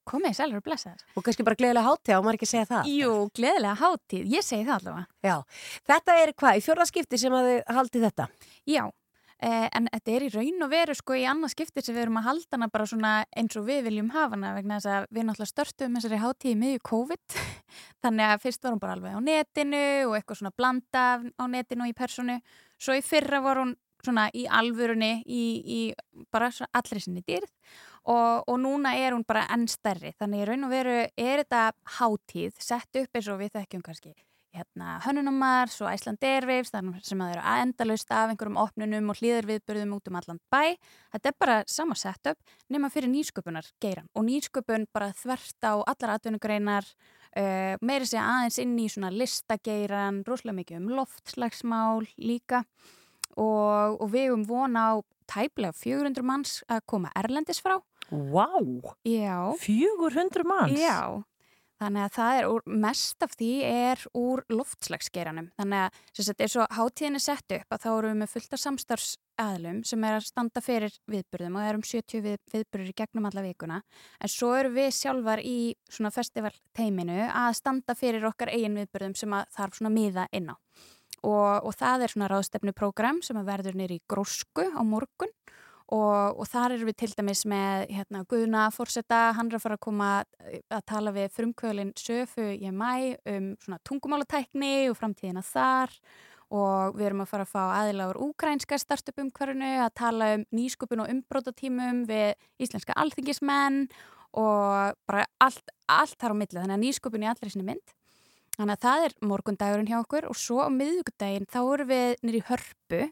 [0.09, 1.03] Komið sælur og blessaður.
[1.17, 2.93] Og kannski bara gleðilega háttíð, á maður ekki segja það?
[2.95, 5.05] Jú, gleðilega háttíð, ég segi það allavega.
[5.27, 5.35] Já,
[5.91, 8.27] þetta er hvað, í fjórða skipti sem að þið haldið þetta?
[8.73, 8.85] Já,
[9.45, 12.21] eh, en þetta er í raun og veru sko í annað skipti sem við erum
[12.21, 15.29] að halda hana bara svona eins og við viljum hafa hana vegna þess að við
[15.29, 17.37] náttúrulega störtum þessari háttíð í miðju COVID.
[18.03, 21.85] Þannig að fyrst var hún bara alveg á netinu og eitthvað svona blanda á netinu
[21.85, 22.41] og í personu.
[22.81, 27.51] Svo í fyrra var hún svona í alvörunni í, í bara allri sinni dýrð
[28.09, 30.15] og, og núna er hún bara enn stærri.
[30.19, 31.67] Þannig í raun og veru er þetta
[31.99, 34.15] hátíð sett upp eins og við þekkjum kannski
[34.59, 39.21] hérna hönnunumar, svo Æsland Airwaves þannig sem að þeir eru endalaust af einhverjum opnunum og
[39.21, 40.63] hlýðarviðbörðum út um allan bæ.
[41.15, 46.15] Þetta er bara sama setup nema fyrir nýsköpunar geiran og nýsköpun bara þvert á allar
[46.17, 52.65] atvinnugreinar uh, meiri segja aðeins inn í svona listageiran, rosalega mikið um loftslagsmál líka.
[53.39, 54.93] Og, og við um vona á
[55.29, 57.77] tæplega 400 manns að koma erlendis frá.
[58.09, 58.49] Vá!
[59.05, 59.53] Já.
[59.61, 60.79] 400 manns?
[60.81, 61.25] Já.
[61.79, 65.53] Þannig að það er, úr, mest af því er úr loftslagsgeiranum.
[65.61, 68.33] Þannig að þess að eins og hátíðin er sett upp að þá erum við með
[68.33, 72.91] fullta samstarfsaðlum sem er að standa fyrir viðburðum og það er um 70 við, viðburður
[72.91, 73.79] í gegnum alla vikuna.
[74.19, 79.39] En svo eru við sjálfar í svona festivalteiminu að standa fyrir okkar eigin viðburðum sem
[79.55, 80.57] þarf svona miða inn á.
[81.23, 85.55] Og, og það er svona ráðstefnuprógram sem verður nýri í grósku á morgun og,
[85.89, 89.85] og þar erum við til dæmis með hérna, Guðna Fórseta, hann er að fara að
[89.87, 90.09] koma
[90.69, 93.55] að tala við frumkvölin Söfu í mæ um
[93.89, 95.95] tungumálatækni og framtíðina þar
[96.53, 101.05] og við erum að fara að fá aðilagur úkrænska startup umhverfinu að tala um nýsköpun
[101.05, 103.87] og umbrótatímum við íslenska alþingismenn
[104.37, 107.95] og bara allt, allt þar á milli, þannig að nýsköpun í allri sinni mynd.
[108.59, 112.41] Þannig að það er morgundagurinn hjá okkur og svo á miðugudaginn þá erum við nýri
[112.49, 113.03] hörpu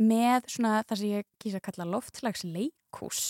[0.00, 3.24] með svona það sem ég kýsa að kalla loftslags leikús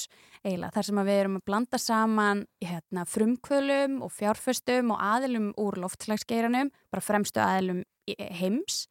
[0.45, 5.81] eiginlega þar sem við erum að blanda saman hérna, frumkvölum og fjárföstum og aðilum úr
[5.83, 7.83] loftslagsgeiranum, bara fremstu aðilum
[8.41, 8.85] heims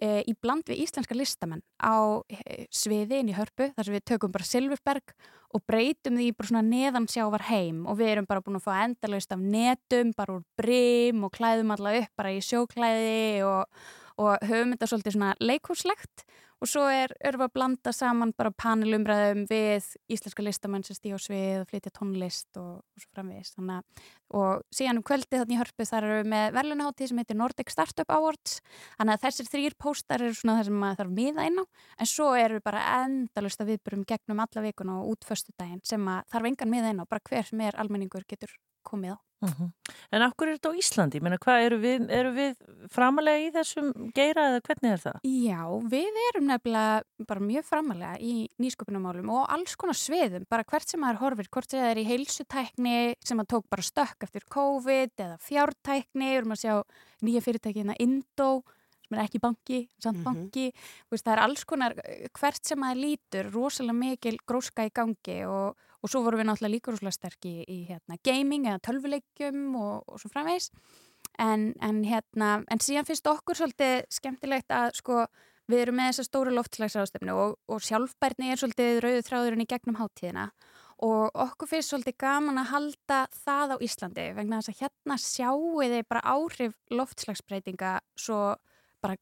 [0.00, 4.06] e, í bland við íslenska listamenn á e, sviði inn í hörpu þar sem við
[4.12, 5.14] tökum bara Silfurberg
[5.54, 9.32] og breytum því bara svona neðansjávar heim og við erum bara búin að fá endalaust
[9.32, 13.80] af netum, bara úr brim og klæðum alla upp bara í sjóklæði og,
[14.20, 16.26] og höfum þetta svolítið svona leikúslegt
[16.58, 21.18] og svo er, erum við að blanda saman bara panelumræðum við íslenska listamenn sem stíð
[21.18, 25.56] á svið og flytja tónlist og, og svo framvegist þannig og síðan um kvöldi þannig
[25.56, 28.58] í hörpu þar eru við með verðlunaháttíð sem heitir Nordic Startup Awards.
[28.98, 31.64] Þannig að þessir þrýr póstar eru svona það sem maður þarf miða inn á.
[31.96, 36.04] En svo eru bara endalust að viðburum gegnum alla vikuna og út föstu daginn sem
[36.12, 38.52] að þarf engan miða inn á, bara hver sem er almenningur getur
[38.88, 39.18] komið á.
[39.40, 39.70] Uh -huh.
[40.10, 41.20] En hverju er þetta á Íslandi?
[41.22, 42.56] Meina, hvað, eru, við, við
[42.90, 45.18] framalega í þessum geira eða hvernig er það?
[45.22, 45.62] Já,
[45.92, 51.00] við erum nefnilega bara mjög framalega í nýsköpunumálum og alls konar sviðum, bara hvert sem
[51.00, 55.38] maður horfir, hvort það er í heilsutækni sem að tók bara stökk eftir COVID eða
[55.38, 56.82] fjártækni, við erum að sjá
[57.22, 58.64] nýja fyrirtækina Indo
[59.08, 60.24] sem er ekki banki, samt Mhm.
[60.24, 60.72] banki
[61.10, 61.94] veist, það er alls konar,
[62.32, 66.74] hvert sem maður lítur rosalega mikil gróska í gangi og, og svo vorum við náttúrulega
[66.76, 70.70] líka rosalega sterk í, í hérna, gaming eða tölvuleikjum og, og svo framvegs
[71.42, 75.24] en, en hérna, en síðan finnst okkur svolítið skemmtilegt að sko
[75.68, 79.98] við erum með þessa stóru loftslagsráðstefnu og, og sjálfbærni er svolítið rauðu þráðurinn í gegnum
[80.00, 80.48] hátíðina
[81.04, 85.82] og okkur finnst svolítið gaman að halda það á Íslandi vegna þess að hérna sjáu
[85.82, 88.40] þið bara áhrif loftslagsbreytinga svo
[89.04, 89.18] bara,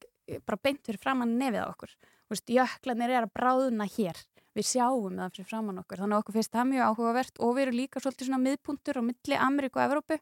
[0.47, 1.93] bara beint fyrir framann nefið á okkur.
[2.51, 4.19] Jöklanir er að bráðuna hér.
[4.57, 6.01] Við sjáum það fyrir framann okkur.
[6.01, 9.03] Þannig að okkur finnst það mjög áhugavert og við erum líka svolítið svona miðpuntur á
[9.05, 10.19] milli Ameríku og Evrópu.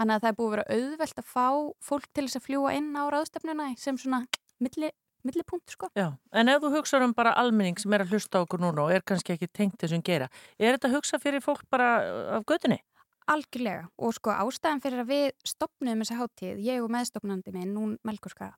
[0.00, 1.46] Þannig að það er búið að vera auðvelt að fá
[1.86, 4.24] fólk til þess að fljúa inn á ráðstefnuna sem svona
[4.58, 4.90] milli,
[5.26, 5.92] millipunkt sko.
[5.94, 8.92] Já, en ef þú hugsaður um bara almenning sem er að hlusta okkur núna og
[8.96, 10.28] er kannski ekki tengt þessum gera,
[10.58, 11.94] er þetta að hugsa fyrir fólk bara
[12.40, 12.80] af gödunni?
[13.26, 13.88] Algjörlega.
[13.98, 18.52] Og sko ástæðan fyrir að við stopnum þessa hátíð, ég og meðstopnandi minn, nún Melgurska,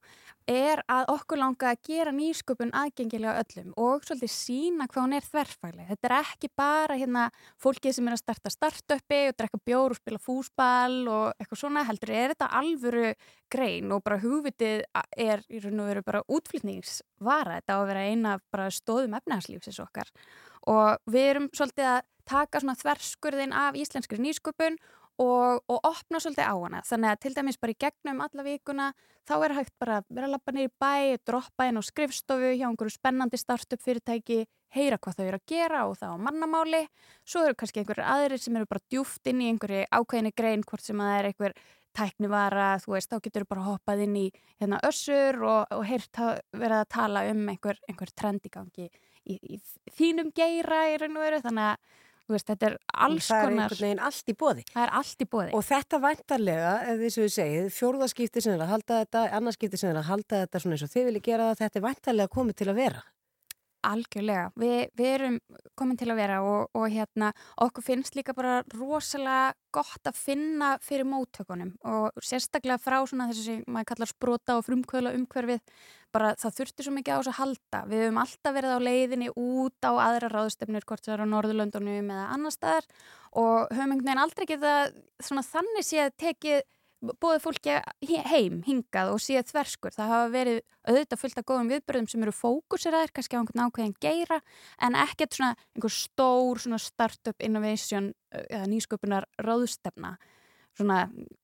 [0.45, 5.25] er að okkur langa að gera nýsköpun aðgengilega öllum og svolítið sína hvað hún er
[5.25, 5.87] þverfæli.
[5.89, 7.23] Þetta er ekki bara hérna
[7.65, 11.87] fólkið sem er að starta startupi og drekka bjór og spila fúsball og eitthvað svona
[11.89, 13.15] heldur, er þetta alvöru
[13.49, 14.85] grein og bara hugvitið
[15.17, 19.81] er í raun og veru bara útflutningsvara, þetta á að vera eina bara stóðum efnahagslífsins
[19.81, 20.13] okkar.
[20.69, 24.79] Og við erum svolítið að taka svona þverskurðin af íslenskri nýsköpun
[25.19, 26.83] og, og opna svolítið á hana.
[26.87, 28.91] Þannig að til dæmis bara í gegnum alla vikuna
[29.29, 30.95] þá er hægt bara að vera að lappa í bæ,
[31.27, 35.83] droppa inn á skrifstofu hjá einhverju spennandi startup fyrirtæki, heyra hvað þau eru að gera
[35.89, 36.85] og það á mannamáli.
[37.27, 40.87] Svo eru kannski einhverjir aðrir sem eru bara djúft inn í einhverju ákveðinni grein, hvort
[40.87, 41.59] sem að það er einhver
[41.99, 44.27] tæknivara, þú veist, þá getur bara hoppað inn í
[44.61, 48.87] hérna, össur og, og heyrt að vera að tala um einhver, einhver trend í gangi
[49.29, 49.59] í, í
[49.97, 52.05] þínum geira í raun og veru, þannig að
[52.35, 54.65] veist, þetta er alls það er konar einhvern veginn allt í bóði.
[54.73, 55.53] Það er allt í bóði.
[55.59, 56.73] Og þetta væntarlega,
[57.03, 60.43] þess að við segið, fjórðaskipti sem er að halda þetta, annarskipti sem er að halda
[60.45, 63.07] þetta svona eins og þið viljið gera það, þetta er væntarlega komið til að vera.
[63.87, 65.37] Algjörlega, Vi, við erum
[65.79, 67.31] komin til að vera og, og hérna
[67.63, 73.45] okkur finnst líka bara rosalega gott að finna fyrir móttökunum og sérstaklega frá svona þessu
[73.45, 75.63] sem maður kallar sprota og frumkvöla umhverfið
[76.15, 77.83] bara það þurfti svo mikið á þessu að halda.
[77.91, 82.11] Við höfum alltaf verið á leiðinni út á aðra ráðstefnir, hvort það er á Norðurlöndunum
[82.17, 82.89] eða annar staðar
[83.37, 84.75] og höfum einhvern veginn aldrei geta
[85.23, 86.67] svona þannig séð tekið
[87.01, 87.75] bóðið fólki
[88.29, 89.95] heim, hingað og síðan þverskur.
[89.95, 93.95] Það hafa verið auðvitað fullt af góðum viðbörðum sem eru fókuseraðir, kannski á einhvern ákveðin
[94.03, 94.41] geira,
[94.83, 100.17] en ekkert svona einhver stór startup innovation eða nýsköpunar ráðstefna
[100.79, 100.99] svona,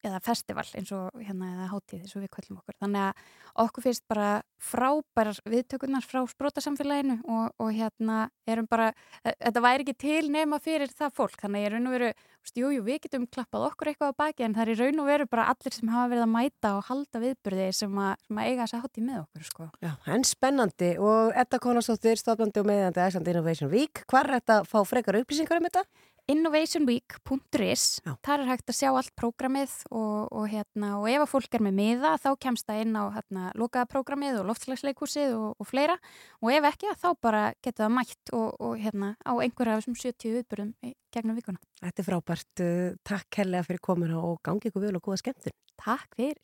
[0.05, 2.77] eða festival eins og hérna eða hátíð eins og við kvöllum okkur.
[2.85, 3.25] Þannig að
[3.65, 4.29] okkur finnst bara
[4.65, 10.61] frábærar viðtökurnar frá sprótasamfélaginu og, og hérna erum bara, e, þetta væri ekki til nema
[10.63, 11.37] fyrir það fólk.
[11.43, 12.11] Þannig að ég raun og veru,
[12.55, 15.29] jú, jú, við getum klappað okkur eitthvað á baki en það er raun og veru
[15.31, 18.65] bara allir sem hafa verið að mæta og halda viðburði sem að, sem að eiga
[18.65, 19.69] þess að hátíð með okkur, sko.
[19.85, 24.61] Já, en spennandi og Edda Konastóttir, stofnandi og meðandi Iceland Innovation Week, hvar er þetta
[24.63, 25.87] að fá frekar upplýsingar um þetta?
[26.31, 27.85] innovationweek.is
[28.25, 31.65] þar er hægt að sjá allt prógramið og, og, hérna, og ef að fólk er
[31.67, 35.99] með miða þá kemst það inn á hérna, lokaða prógramið og loftslagsleikursið og, og fleira
[36.41, 40.37] og ef ekki þá bara getur það mætt og hérna, á einhverja af þessum 70
[40.39, 40.75] viðbörðum
[41.15, 41.61] gegnum vikuna.
[41.85, 42.65] Þetta er frábært.
[43.07, 45.57] Takk hellega fyrir komuna og gangi ykkur vel og góða skemmtun.
[45.85, 46.41] Takk fyrir.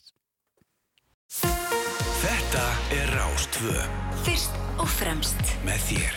[2.20, 2.64] Þetta
[2.96, 3.76] er Rástvö
[4.26, 6.14] Fyrst og fremst með þér.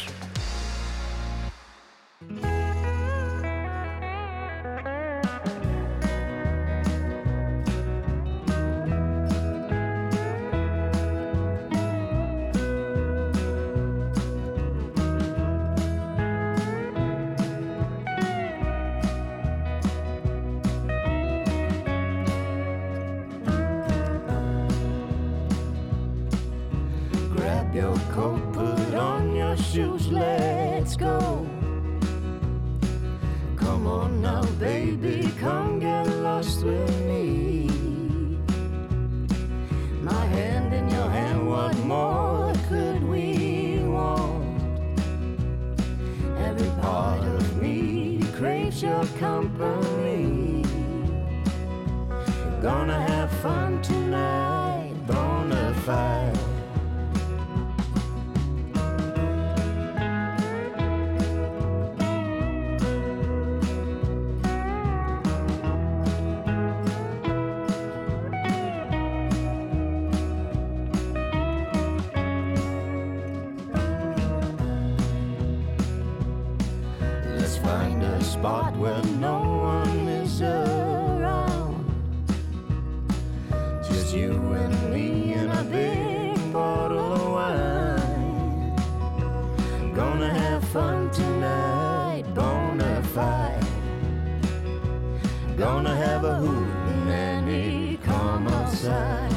[98.85, 99.35] Outside.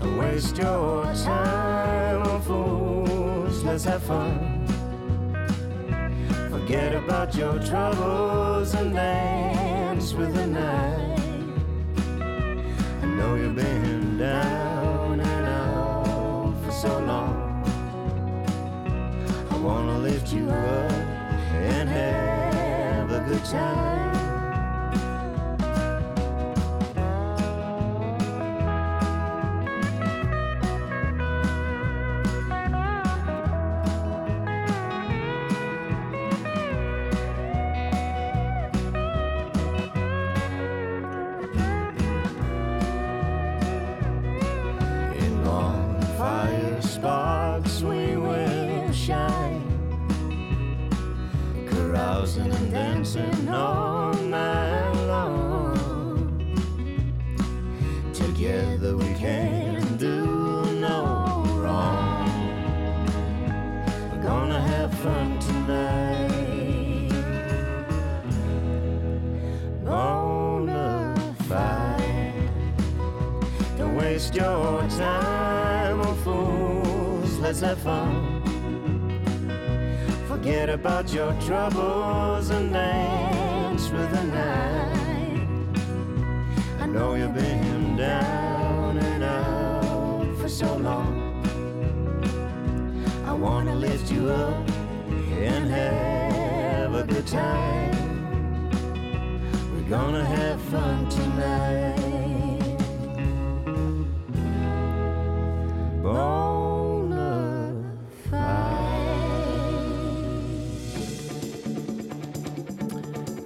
[0.00, 4.66] Don't waste your time on fools, let's have fun.
[6.50, 11.18] Forget about your troubles and dance with the night.
[13.02, 17.64] I know you've been down and out for so long.
[19.50, 20.92] I wanna lift you up
[21.52, 24.01] and have a good time.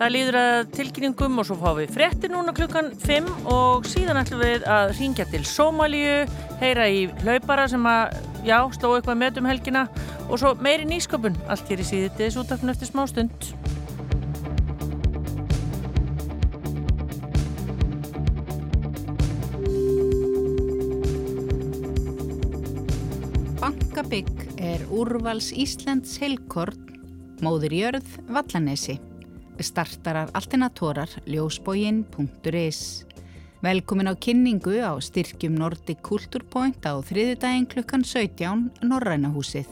[0.06, 4.38] Það líður að tilkynningum og svo fáum við frétti núna klukkan 5 og síðan ætlum
[4.38, 6.20] við að ringja til Sómalíu,
[6.60, 8.14] heyra í hlaupara sem að,
[8.46, 9.82] já, sló eitthvað með um helgina
[10.28, 13.50] og svo meiri nýsköpun, allt hér í síðið þessu úttakun eftir smá stund.
[23.58, 26.94] Bankabygg er úrvals Íslands heilkorn,
[27.42, 29.00] móður jörð, vallanesi.
[29.60, 33.06] Startarar alternatorar ljósbógin.is
[33.64, 39.66] Velkomin á kynningu á styrkjum Nordic Culture Point á þriðudaginn klukkan 17 Norrænahúsið.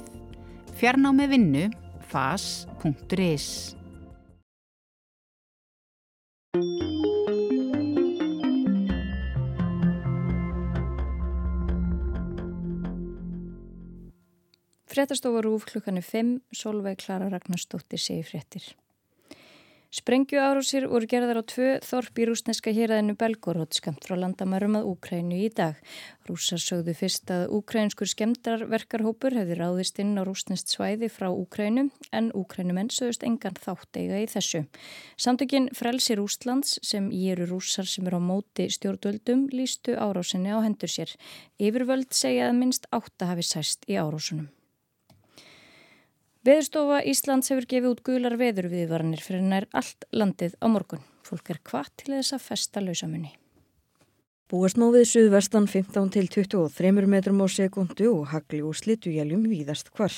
[0.81, 1.69] Fjarnámi vinnu
[2.09, 3.77] fas.is
[14.95, 18.63] Fréttastofa Rúf klukkanu 5, Solveig Klara Ragnarsdóttir segi fréttir.
[19.95, 24.89] Sprengju árásir voru gerðar á tvö þorp í rúsneska héræðinu Belgorod skamt frá landamærum að
[24.91, 25.77] Úkrænu í dag.
[26.27, 32.33] Rúsar sögðu fyrst að úkrænskur skemdarverkarhópur hefði ráðist inn á rúsnest svæði frá Úkrænu en
[32.35, 34.65] Úkrænumenn sögust engan þátt eiga í þessu.
[35.15, 40.59] Samtökin Frelsir Úslands sem í eru rúsar sem eru á móti stjórnvöldum lístu árásinni á
[40.59, 41.15] hendur sér.
[41.63, 44.51] Yfirvöld segja að minnst átta hafi sæst í árásunum.
[46.45, 51.01] Veðurstofa Íslands hefur gefið út gular veðurviðvaranir fyrir nær allt landið á morgun.
[51.25, 53.31] Fólk er hvað til þess að festa lausamunni.
[54.53, 59.89] Búast má við suðvestan 15 til 23 metrum á sekundu og hagli og slitujæljum víðast
[59.97, 60.13] hvar.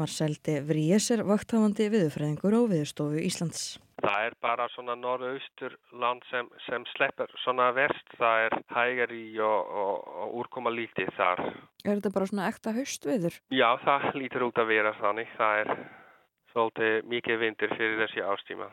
[0.00, 3.64] Marcel de Vries er vakthafandi viðurfræðingur á Viðurstofu Íslands.
[4.02, 8.16] Það er bara svona norðaustur land sem, sem sleppur svona verst.
[8.18, 11.44] Það er hægari og, og, og úrkoma lítið þar.
[11.84, 13.38] Er þetta bara svona ekta haustviður?
[13.54, 15.30] Já, það lítur út að vera þannig.
[15.38, 15.72] Það er
[16.50, 18.68] svolítið mikið vindur fyrir þessi ástíma.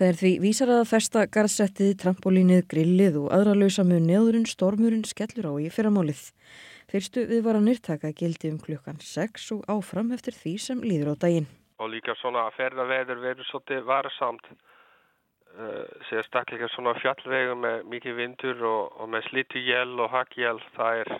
[0.00, 5.48] Það er því vísar að festa garðsettið, trampolínið, grillið og aðra lausamu neðurinn stormurinn skellur
[5.48, 6.22] á í fyrramálið.
[6.92, 11.14] Fyrstu við var að nýrtaka gildi um klukkan 6 og áfram eftir því sem líður
[11.16, 11.46] á daginn.
[11.80, 14.50] Og líka svona að ferðaveður verður svolítið varsamt.
[15.52, 20.60] Uh, Sér stakleika svona fjallvegu með mikið vindur og, og með slitujél og hakjél.
[20.76, 21.14] Það er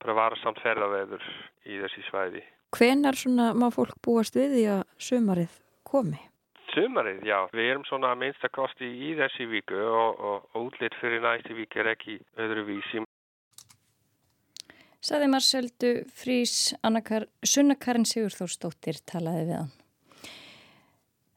[0.00, 1.28] bara varsamt ferðaveður
[1.68, 2.42] í þessi svæði.
[2.78, 6.24] Hvenar svona má fólk búast við því að sömarið komi?
[6.72, 7.38] Sumarið, já.
[7.52, 11.60] Við erum svona að minnsta kosti í þessi viku og, og, og útlitt fyrir næsti
[11.60, 13.04] viku er ekki öðru vísi.
[15.00, 19.70] Saði Marceldu Frís Sunna Karin Sigurþórsdóttir talaði við hann.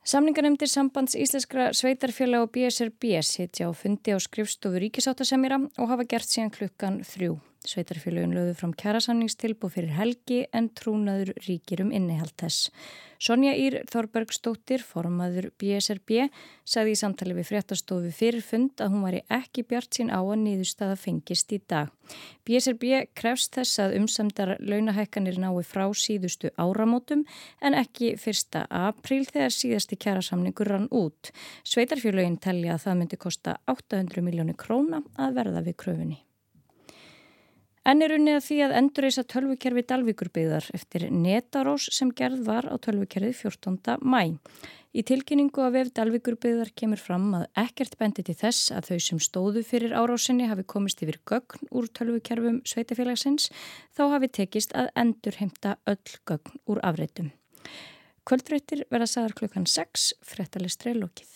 [0.03, 6.28] Samningarnemndir sambands Íslenskra sveitarfjöla og BSRB sitja á fundi á skrifstofu ríkisáttasemjara og hafa gert
[6.28, 7.38] síðan klukkan þrjú.
[7.64, 12.72] Sveitarfélagin lögðu fram kjærasamningstilbú fyrir helgi en trúnaður ríkir um innihald þess.
[13.24, 16.26] Sonja Ír Þorbergsdóttir, formaður BSRB,
[16.68, 20.41] sagði í samtali við fréttastofu fyrir fund að hún væri ekki bjart sín á að
[20.41, 21.93] niðurstaða fengist í dag.
[22.43, 22.84] BSRB
[23.16, 27.24] krefst þess að umsamdar launahækkanir nái frá síðustu áramótum
[27.64, 28.59] en ekki 1.
[28.68, 31.32] apríl þegar síðasti kjærasamningur rann út.
[31.64, 36.24] Sveitarfélagin telja að það myndi kosta 800 miljónu króna að verða við kröfunni.
[37.84, 42.80] En er unnið að því að endurreysa tölvukerfi Dalvíkurbyggðar eftir netarós sem gerð var á
[42.80, 43.98] tölvukerfi 14.
[44.00, 44.40] mæ.
[44.94, 49.20] Í tilkynningu af ef Dalvíkurbyggðar kemur fram að ekkert bendi til þess að þau sem
[49.28, 53.50] stóðu fyrir árásinni hafi komist yfir gögn úr tölvukerfum sveitafélagsins
[53.92, 57.34] þá hafi tekist að endurheimta öll gögn úr afreitum.
[58.24, 61.36] Kvöldrættir verða sagðar klukkan 6, frettalistri lókið.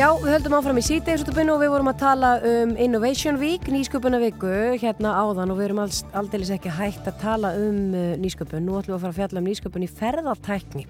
[0.00, 4.16] Já, við höldum áfram í sítegisútubinu og við vorum að tala um Innovation Week, nýsköpuna
[4.22, 4.48] viku
[4.80, 8.64] hérna áðan og við erum alls, aldeilis ekki hægt að tala um uh, nýsköpun.
[8.64, 10.84] Nú ætlum við að fara að fjalla um nýsköpun í ferðartækni.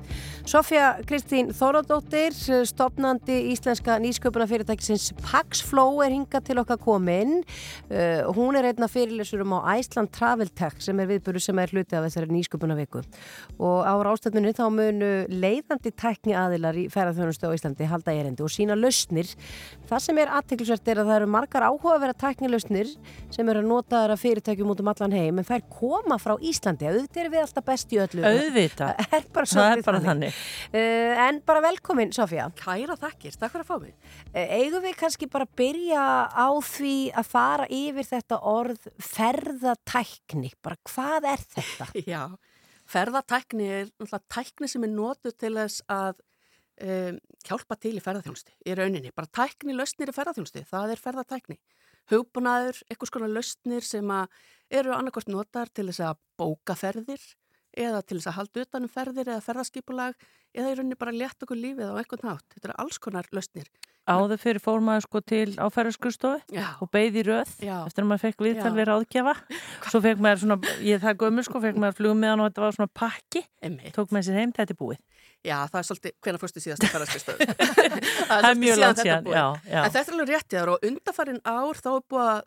[0.52, 2.36] Sofja Kristín Þóradóttir,
[2.70, 7.40] stopnandi íslenska nýsköpuna fyrirtækisins Paxflow er hingað til okkar komin.
[7.90, 11.98] Uh, hún er einna fyrirlesurum á Iceland Travel Tech sem er viðburu sem er hluti
[11.98, 13.02] af þessari nýsköpuna viku.
[13.58, 18.14] Og á rástefnunni þá munu leiðandi tækni aðilar í ferðarþjónustu á Íslandi halda
[19.00, 19.30] lausnir.
[19.88, 22.90] Það sem er aðteklisvert er að það eru margar áhugaverða tæknilausnir
[23.32, 26.86] sem eru að nota þeirra fyrirtækjum út um allan heim en þær koma frá Íslandi.
[26.86, 28.24] Auðvitað erum við alltaf best í öllu.
[28.26, 29.00] Auðvitað.
[29.00, 30.42] Það er bara, Það er bara þannig.
[30.70, 32.46] Uh, en bara velkomin, Sofía.
[32.60, 33.96] Kæra þakkir, takk fyrir að fá mig.
[34.30, 40.54] Uh, eigum við kannski bara að byrja á því að fara yfir þetta orð ferðatækni.
[40.62, 41.90] Bara hvað er þetta?
[42.14, 42.22] Já,
[42.90, 46.18] ferðatækni er náttúrulega tækni sem er notuð til þess að
[46.84, 49.12] um, hjálpa til í ferðarþjónusti í rauninni.
[49.16, 51.58] Bara tækni lausnir í ferðarþjónusti, það er ferðatækni.
[52.10, 54.40] Hugbúnaður, eitthvað skona lausnir sem að
[54.80, 57.22] eru annarkort notar til þess að bóka ferðir
[57.78, 60.26] eða til þess að halda utanum ferðir eða ferðarskipulag
[60.56, 62.46] eða í rauninni bara létt okkur lífið á einhvern nátt.
[62.54, 63.70] Þetta eru alls konar lausnir.
[64.10, 67.76] Áður fyrir fór maður sko til áferðarskurstofi og beigði röð Já.
[67.84, 69.34] eftir að maður fekk viðtal við ráðgjafa.
[69.92, 72.78] Svo fekk maður svona, ég það gömur sko, fekk maður flugum meðan og þetta var
[72.78, 73.44] svona pakki.
[73.62, 73.92] Einmitt.
[73.94, 75.19] Tók með sér heim, þetta er búið.
[75.40, 77.44] Já, það er svolítið, hvenær fórstu síðast að ferðarskristöðu?
[78.30, 79.78] Það er mjög langt síðan, já, já.
[79.80, 82.42] En þetta er alveg rétt í þar og undarfærin ár þá er búið að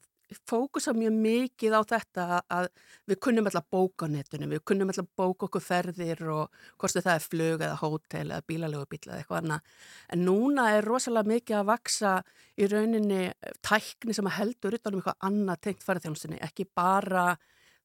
[0.49, 2.67] fókusa mjög mikið á þetta að
[3.09, 7.11] við kunnum alltaf bóka á netinu, við kunnum alltaf bóka okkur ferðir og hvort það
[7.15, 9.75] er flug eða hótel eða bílalegu bíla eða eitthvað annað.
[10.13, 12.13] En núna er rosalega mikið að vaksa
[12.57, 13.21] í rauninni
[13.65, 17.27] tækni sem að heldur utan um eitthvað annað tengt ferðarþjónustinni, ekki bara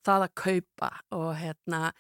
[0.07, 1.93] það að kaupa og hérna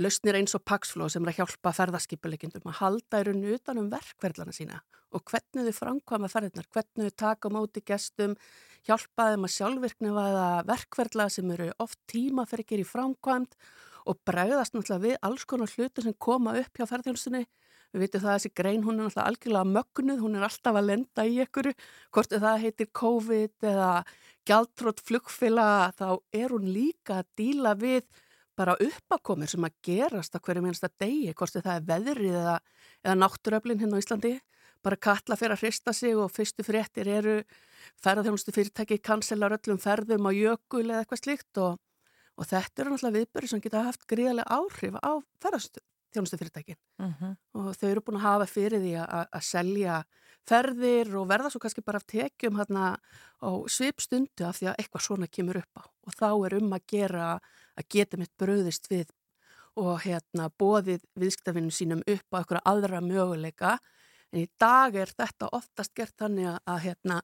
[0.00, 3.90] lausnir eins og Paxflow sem er að hjálpa ferðarskipuleikindum að halda í rauninu utan um
[3.92, 4.80] verkverðlana sína
[5.14, 8.34] og hvernig þau framkvæma ferðirnar, hvernig þau taka móti gestum,
[8.86, 13.54] hjálpa þeim að sjálfvirknifaða verkverðla sem eru oft tímaferkir í framkvæmt
[14.10, 17.44] og bregðast náttúrulega við alls konar hluti sem koma upp hjá ferðarþjónustinni.
[17.94, 20.88] Við veitum það að þessi grein, hún er náttúrulega algjörlega mögnuð, hún er alltaf að
[20.90, 21.70] lenda í ykkur,
[22.10, 23.90] hvort það heitir COVID eða
[24.44, 28.02] gjaldtrótt flugfila, þá er hún líka að díla við
[28.56, 32.58] bara uppakomir sem að gerast að hverju minnsta degi, hvort það er veðrið eða,
[33.04, 34.34] eða náttúröflin hérna á Íslandi
[34.84, 37.38] bara kalla fyrir að hrista sig og fyrstu fréttir eru
[38.04, 41.78] ferðarþjónustu fyrirtæki kanselar öllum ferðum á jökul eða eitthvað slíkt og,
[42.38, 47.32] og þetta eru náttúrulega viðböri sem geta haft gríðarlega áhrif á ferðarþjónustu fyrirtækin Mhm.
[47.58, 50.02] og þau eru búin að hafa fyrir því að selja
[50.48, 52.94] ferðir og verða svo kannski bara af tekjum hérna
[53.40, 55.84] á svipstundu af því að eitthvað svona kemur upp á.
[55.84, 57.28] Og þá er um að gera
[57.74, 59.08] að geta mitt bröðist við
[59.80, 63.78] og hérna bóðið viðskiptafinnum sínum upp á eitthvað aðra möguleika.
[64.32, 67.20] En í dag er þetta oftast gert þannig að, að hérna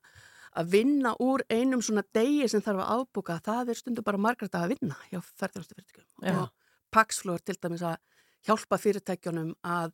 [0.58, 4.56] að vinna úr einum svona degi sem þarf að afbúka, það er stundu bara margrætt
[4.58, 6.34] að vinna hjá ferðarstofyrirtækjum Já.
[6.42, 6.48] og
[6.90, 8.00] Paxflow er til dæmis að
[8.48, 9.92] hjálpa fyrirtækjunum að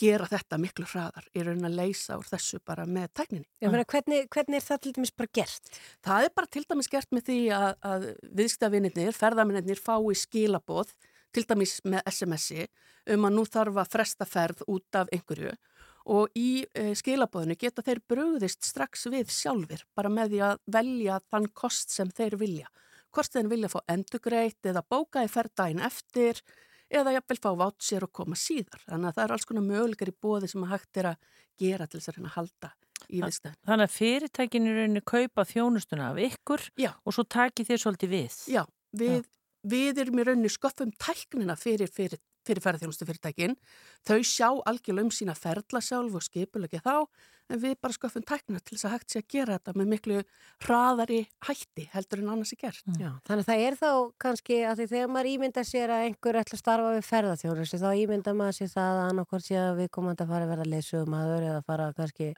[0.00, 3.48] gera þetta miklu hraðar í raunin að leysa úr þessu bara með tækninni.
[3.62, 5.74] Ég meina, hvernig, hvernig er það til dæmis bara gert?
[6.04, 8.08] Það er bara til dæmis gert með því að, að
[8.40, 10.94] viðskiptavinnir, ferðarminnir fái skilaboð,
[11.34, 12.66] til dæmis með SMS-i,
[13.14, 15.54] um að nú þarf að fresta ferð út af einhverju
[16.04, 21.20] og í e, skilabóðinu geta þeir brugðist strax við sjálfur, bara með því að velja
[21.32, 22.68] þann kost sem þeir vilja.
[23.14, 26.42] Hvort þeir vilja fá endugreitt eða bóka í ferðdægin eftir
[26.90, 28.82] eða jafnvel fá vátsir og koma síðar.
[28.88, 31.28] Þannig að það er alls konar möguleikar í bóði sem að hægt er að
[31.60, 32.70] gera til þess að reyna að halda
[33.08, 33.60] í viðstæðin.
[33.68, 36.90] Þannig að fyrirtækin í rauninni kaupa þjónustuna af ykkur Já.
[37.04, 38.38] og svo taki þér svolítið við.
[38.54, 38.62] Já,
[38.96, 39.26] við,
[39.74, 43.56] við erum í rauninni sköffum tæknina fyrir, fyrir, fyrir ferðarþjónustu fyrirtækin.
[44.06, 47.06] Þau sjá algjörlega um sína ferðla sjálf og skipulegja þá,
[47.52, 50.20] en við bara sköffum tæknina til þess að hægt sé að gera þetta með miklu
[50.64, 52.80] hraðari hætti heldur en annars er gert.
[52.96, 53.90] Já, þannig að það er þá
[54.24, 57.88] kannski að því þegar maður ímyndar sér að einhver ætla að starfa við ferðarþjónustu þá
[58.00, 61.46] ímyndar maður sér það að annarkvort sé að við komandi að fara að verða leysugumæður
[61.50, 62.30] eða fara kannski,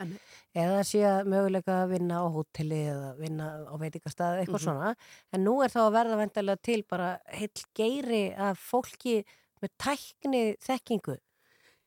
[0.67, 4.67] eða sé að möguleika að vinna á hóteli eða vinna á veitingastað, eitthvað Mhm.
[4.67, 4.95] svona
[5.33, 9.21] en nú er þá að verða vendalega til bara heil geiri af fólki
[9.63, 11.17] með tækni þekkingu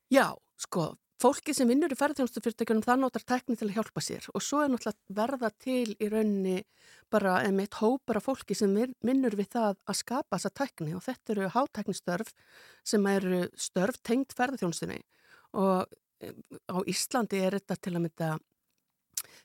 [0.09, 4.27] Já, sko, fólki sem vinnur í ferðarþjónustu fyrirtækjunum það notar tækni til að hjálpa sér
[4.33, 6.57] og svo er náttúrulega verða til í rauninni
[7.13, 8.73] bara með hópar af fólki sem
[9.05, 12.33] vinnur við það að skapa þessa tækni og þetta eru hátæknistörf
[12.87, 15.01] sem eru störf tengt ferðarþjónustunni
[15.59, 15.89] og
[16.23, 16.33] eh,
[16.71, 18.31] á Íslandi er þetta til að mynda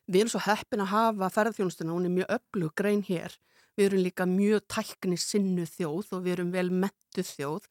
[0.07, 3.37] við erum svo heppin að hafa ferðarþjónustuna, hún er mjög öflug grein hér,
[3.77, 7.69] við erum líka mjög tækni sinnu þjóð og við erum vel mettu þjóð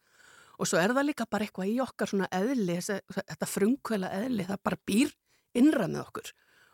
[0.60, 4.64] og svo er það líka bara eitthvað í okkar svona eðli, þetta frumkvæla eðli, það
[4.70, 5.14] bara býr
[5.58, 6.34] innra með okkur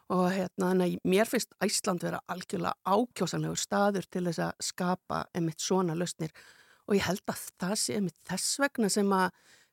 [0.09, 5.19] og hérna, þannig að mér finnst Æsland vera algjörlega ákjósanlegur staður til þess að skapa
[5.37, 6.33] emitt svona lausnir
[6.89, 9.27] og ég held að það sé emitt þess vegna sem að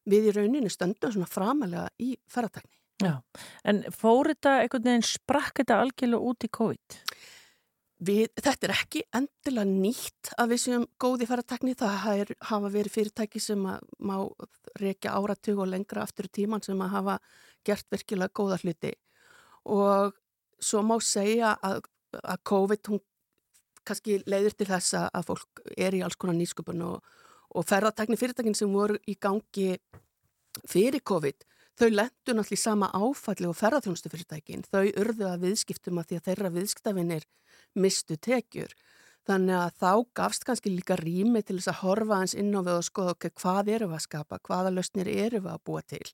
[0.07, 2.75] við í rauninni stöndum svona framalega í ferðartækni.
[3.03, 3.15] Já,
[3.69, 6.99] en fór þetta einhvern veginn sprakk þetta algjörlega út í COVID?
[7.97, 12.93] Við, þetta er ekki endilega nýtt að við séum góði ferðartækni, það er, hafa verið
[12.93, 14.17] fyrirtæki sem má
[14.77, 17.15] reykja áratug og lengra aftur í tíman sem að hafa
[17.65, 18.93] gert virkilega góða hluti
[19.65, 20.13] og
[20.61, 21.81] svo má segja að,
[22.21, 23.01] að COVID hún
[23.87, 27.01] kannski leiðir til þess að- fólk er í alls konar nýsköpun og,
[27.57, 29.79] og ferðartækni fyrirtækin sem voru í gangi
[30.69, 34.65] fyrir COVID þau lendu náttúrulega í sama áfalli og ferðarþjónustu fyrirtækin.
[34.73, 37.27] Þau urðu að viðskiptum að því að þeirra viðskiptafinir
[37.77, 38.73] mistu tekjur.
[39.27, 42.77] Þannig að þá gafst kannski líka rými til þess að horfa hans inn á við
[42.79, 46.05] og skoða okay, hvað eru við að skapa, hvaða lausnir eru við að búa til.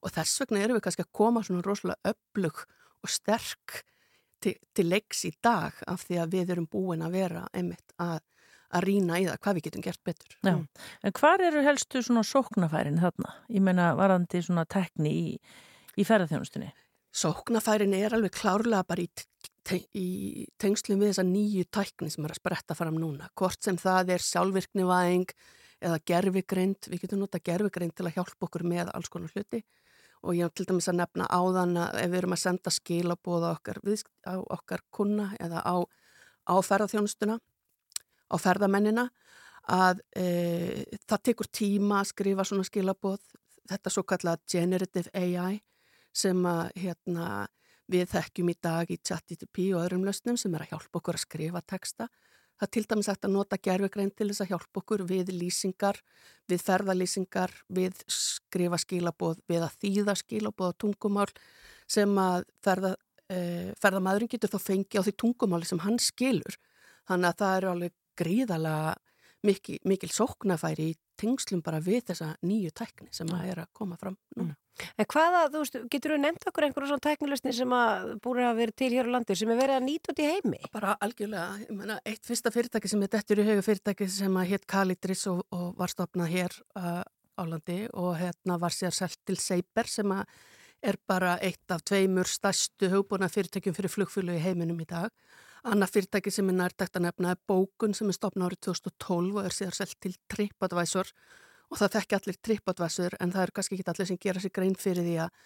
[0.00, 2.62] Og þess vegna eru við kannski að koma svona rosalega öflug
[3.04, 3.82] og sterk
[4.44, 8.22] til, til leiks í dag af því að við erum búin að vera einmitt að,
[8.72, 10.38] að rýna í það hvað við getum gert betur.
[10.40, 10.54] Já,
[11.04, 13.36] en hvar eru helstu svona sóknafærin þarna?
[13.52, 15.26] Ég meina varandi svona tekni í,
[16.00, 16.72] í ferðarþjónustunni.
[17.14, 19.10] Sóknafærin er alveg klárlega bara í,
[19.72, 23.30] í tengslum við þessa nýju tækni sem er að spretta fram núna.
[23.38, 25.30] Hvort sem það er sjálfvirknivæðing
[25.84, 29.62] eða gerfigreind, við getum nota gerfigreind til að hjálpa okkur með alls konar hluti
[30.24, 33.44] og ég hef til dæmis að nefna áðan að ef við erum að senda skilabóð
[33.44, 33.80] á okkar,
[34.24, 35.76] á okkar kuna eða á,
[36.48, 39.08] á ferðarþjónustuna, á ferðamennina
[39.68, 40.24] að e,
[41.04, 43.20] það tekur tíma að skrifa svona skilabóð,
[43.68, 45.60] þetta svo kallað generative AI
[46.14, 47.28] sem að hérna,
[47.90, 51.24] við þekkjum í dag í ChatGPT og öðrum lausnum sem er að hjálpa okkur að
[51.26, 52.08] skrifa texta.
[52.54, 55.98] Það er til dæmis hægt að nota gerfugrein til þess að hjálpa okkur við lýsingar,
[56.48, 61.26] við ferðalýsingar, við skrifa skilabóð, við að þýða skilabóð á tungumál
[61.90, 62.94] sem að ferða,
[63.26, 63.38] e,
[63.82, 66.60] ferðamæðurinn getur þá fengi á því tungumáli sem hann skilur.
[67.10, 68.94] Þannig að það eru alveg gríðalega
[69.44, 73.98] mikil, mikil sóknafæri í tengslum bara við þessa nýju tækni sem að er að koma
[74.00, 74.56] fram núna.
[74.98, 78.56] En hvaða, þú veist, getur þú nefnt okkur einhverjum svona tæknilegstni sem að búin að
[78.58, 80.60] vera til hér á landi sem er verið að nýta út í heimi?
[80.74, 84.50] Bara algjörlega, ég menna, eitt fyrsta fyrirtæki sem er dettur í haugu fyrirtæki sem að
[84.50, 89.20] hétt Kalidris og, og var stopnað hér uh, á landi og hérna var sér selt
[89.22, 90.26] til Seiber sem að
[90.84, 95.08] er bara eitt af tveimur stærstu hugbúna fyrirtækjum fyrir flugfjölu í heiminum í dag.
[95.64, 99.48] Annað fyrirtæki sem er nærtækt að nefna er Bókun sem er stopnað árið 2012 og
[99.48, 101.12] er sér selt til TripAdvisor
[101.72, 104.76] og það þekki allir TripAdvisor en það eru kannski ekki allir sem gera sér grein
[104.78, 105.42] fyrir því að,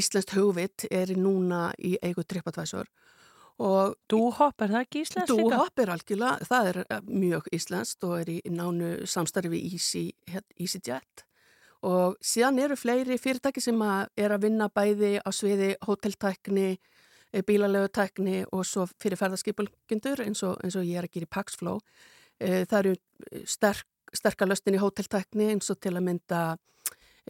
[0.00, 2.88] Íslenskt hugvit er núna í eigu TripAdvisor.
[3.60, 5.30] Dúhopp, er það ekki íslenskt?
[5.36, 10.04] Dúhopp er algjörlega, það er eh, mjög íslenskt og er í nánu samstarfi við Easy,
[10.56, 11.26] EasyJet
[11.86, 16.78] og síðan eru fleiri fyrirtæki sem að er að vinna bæði á sviði hóteltækni,
[17.46, 17.88] bílalegu
[18.52, 21.78] og svo fyrir ferðarskipulgundur eins, eins og ég er að gera í Paxflow.
[22.40, 22.94] Eh, Það eru
[23.46, 26.42] sterk, sterkar löstin í hóteltækni eins og til að mynda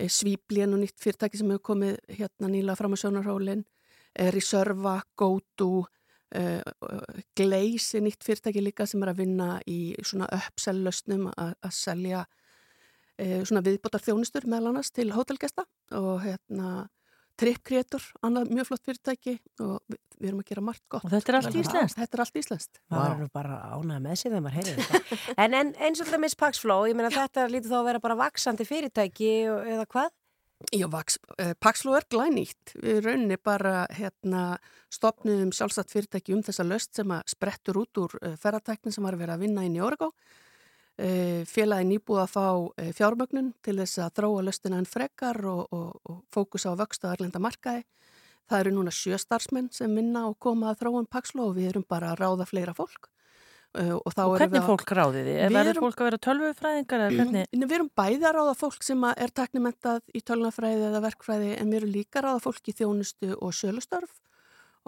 [0.00, 3.64] Svíblén og nýtt fyrirtæki sem hefur komið hérna nýla fram á sjónarhólinn,
[4.32, 5.84] Reserva, GoTo,
[7.36, 12.24] Glaze er nýtt fyrirtæki líka sem er að vinna í svona uppsell löstnum að selja
[13.48, 15.66] svona viðbótar þjónustur meðal annars til hótelgesta
[15.98, 16.88] og hérna
[17.40, 21.04] Tripcreator, annað mjög flott fyrirtæki og við, við erum að gera margt gott.
[21.06, 21.96] Og þetta er allt íslenskt?
[21.96, 22.80] Þetta er allt íslenskt.
[22.90, 25.18] Það var nú bara ánægð með sig þegar maður heyrði þetta.
[25.44, 28.18] en, en eins og þetta með Paxflow, ég meina þetta lítur þá að vera bara
[28.20, 30.12] vaksandi fyrirtæki eða hvað?
[30.76, 32.74] Já, vaks, eh, Paxflow er glænýtt.
[32.84, 34.44] Við rauninni bara hérna,
[34.92, 39.16] stopnum sjálfsagt fyrirtæki um þessa löst sem að sprettur út úr eh, ferratæknin sem var
[39.16, 40.12] að vera að vinna inn í Orgó.
[41.00, 42.46] Eh, Félagi nýbúið að fá
[42.80, 47.06] eh, fjármögnun til þess að þróa löstina en frekar og, og, og fókusa á vöxt
[47.06, 47.86] á erlenda markaði.
[48.50, 51.86] Það eru núna sjö starfsmenn sem vinna og koma að þróum Paxflow og við erum
[51.88, 53.08] bara að ráða fleira fólk.
[53.70, 55.34] Uh, og, og hvernig fólk ráði því?
[55.54, 57.04] Verður erum, fólk að vera tölvufræðingar?
[57.54, 61.78] Við erum bæði að ráða fólk sem er teknimentað í tölvunafræði eða verkfræði en við
[61.78, 64.18] erum líka að ráða fólk í þjónustu og sölustörf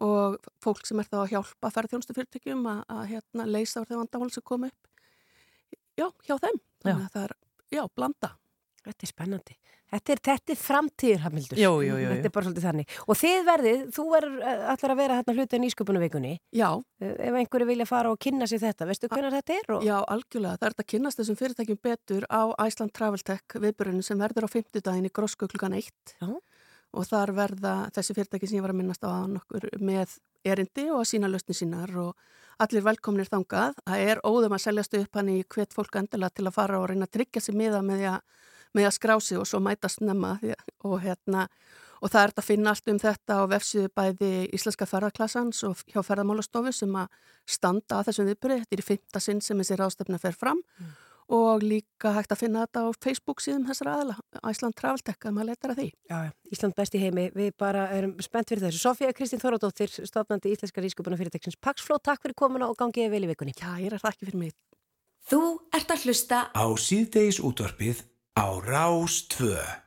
[0.03, 3.85] og fólk sem er þá að hjálpa að færa þjónustu fyrirtækjum að, að hérna, leysa
[3.85, 4.92] á þeim vandamál sem kom upp
[5.99, 6.63] já, hjá þeim.
[6.83, 7.37] Þannig að það er,
[7.73, 8.33] já, blanda.
[8.83, 9.59] Þetta er spennandi.
[9.93, 11.59] Þetta er, þetta er framtíður, Hamildur.
[11.61, 12.09] Jú, jú, jú.
[12.09, 12.95] Þetta er bara svolítið þannig.
[13.05, 16.31] Og þið verðið, þú verður allar að vera hérna hluti en ísköpunarveikunni.
[16.57, 16.69] Já.
[17.05, 19.69] Ef einhverju vilja fara og kynna sér þetta, veistu hvernig þetta er?
[19.77, 19.85] Og...
[19.85, 20.57] Já, algjörlega.
[20.57, 24.49] Það er þetta að kynnast þessum fyrirtækjum betur á Iceland Travel Tech viðbörunum sem verður
[24.49, 26.17] á 50 daginn í Grósku klukkan 1.
[26.17, 26.33] Já
[26.93, 31.03] og þar verða þessi fyrirtæki sem ég var að minnast á nokkur með erindi og
[31.03, 32.17] að sína lausni sínar og
[32.63, 33.79] allir velkominir þangað.
[33.87, 36.91] Það er óðum að seljast upp hann í hvet fólk endala til að fara og
[36.91, 38.19] reyna að tryggja sér miða með að,
[38.77, 40.37] með að skrási og svo mætast nefna
[40.85, 41.47] og hérna
[42.03, 46.01] og það er að finna allt um þetta á vefsið bæði Íslenska ferðarklassans og hjá
[46.03, 47.13] ferðarmálastofu sem að
[47.47, 48.65] standa að þessum viðbyrju.
[48.65, 50.93] Þetta er í fymta sinn sem þessi ráðstöfna fer fram mm
[51.29, 55.51] og líka hægt að finna þetta á Facebook síðan þessar aðla, Æsland Traveltech að maður
[55.53, 55.89] letar að því.
[56.11, 56.19] Já,
[56.53, 58.83] Ísland besti heimi við bara erum spennt fyrir þessu.
[58.83, 63.33] Sofía Kristín Þorádóttir, stofnandi Íslenska Rískupuna fyrirteksins Paxfló, takk fyrir komuna og gangiði vel í
[63.33, 63.57] vikunni.
[63.57, 64.57] Já, ég er það ekki fyrir mig.
[65.31, 65.43] Þú
[65.77, 68.03] ert að hlusta á síðdeis útvarfið
[68.35, 69.82] á Rás 2.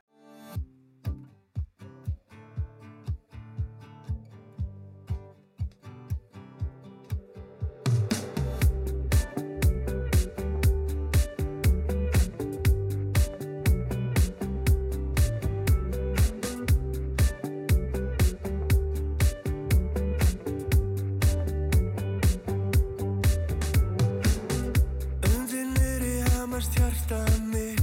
[27.12, 27.75] understand me.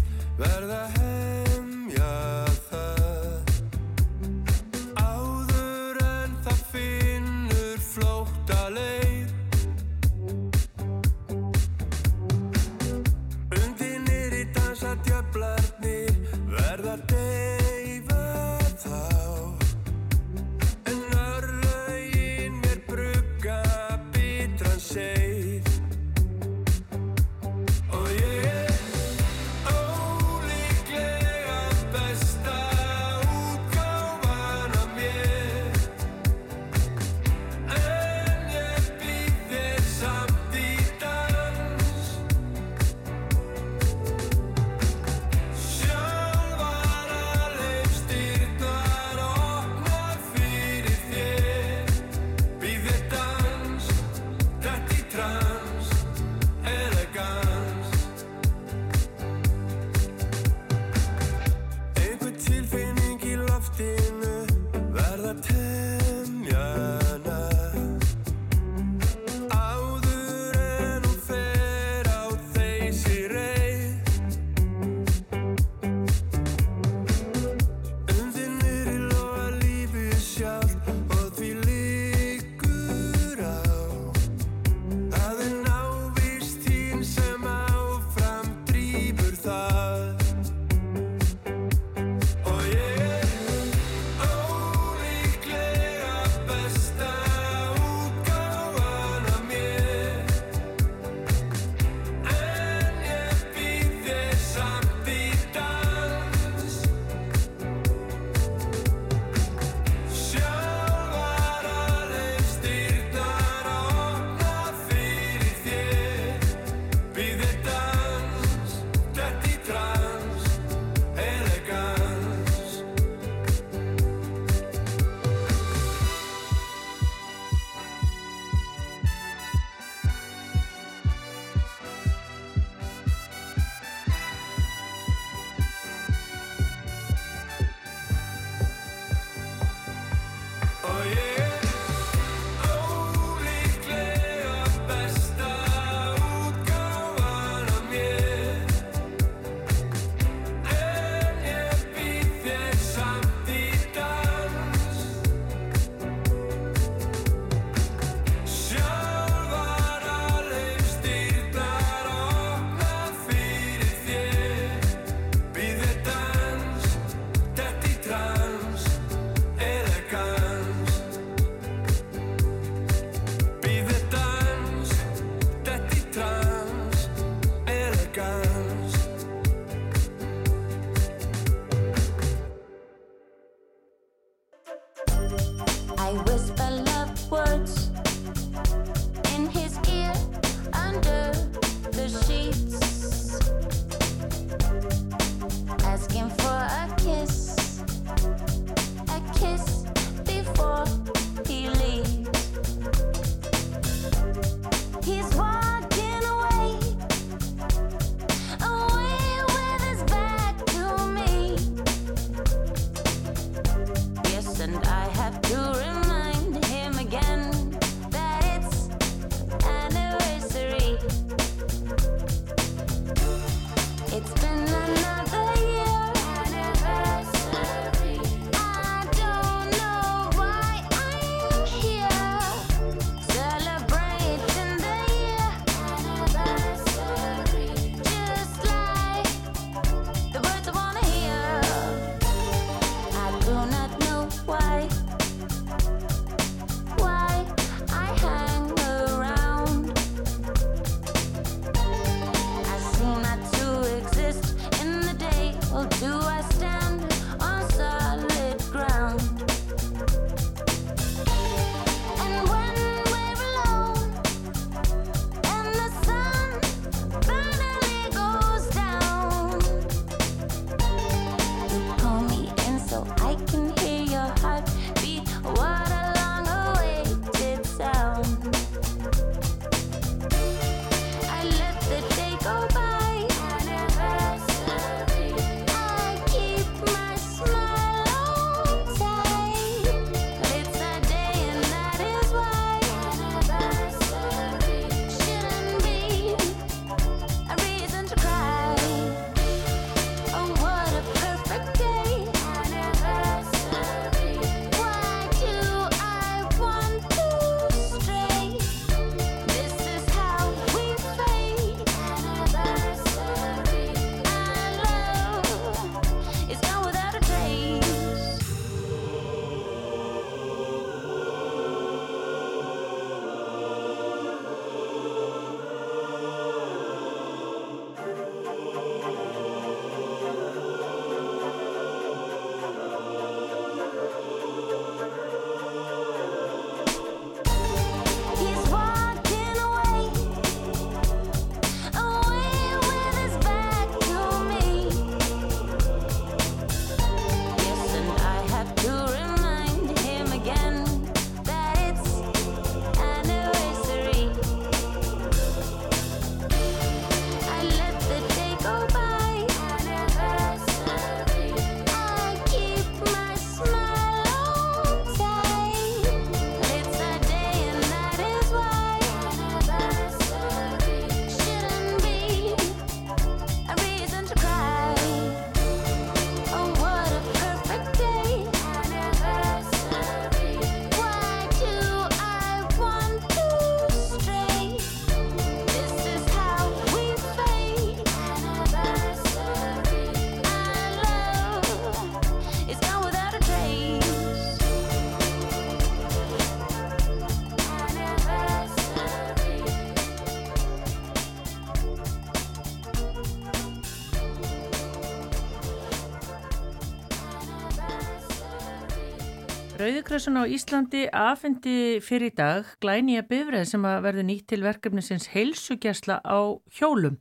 [410.12, 416.60] Íslandi afendi fyrir í dag glænýja bifræð sem að verður nýtt til verkefnisins heilsugjæsla á
[416.76, 417.16] hjólum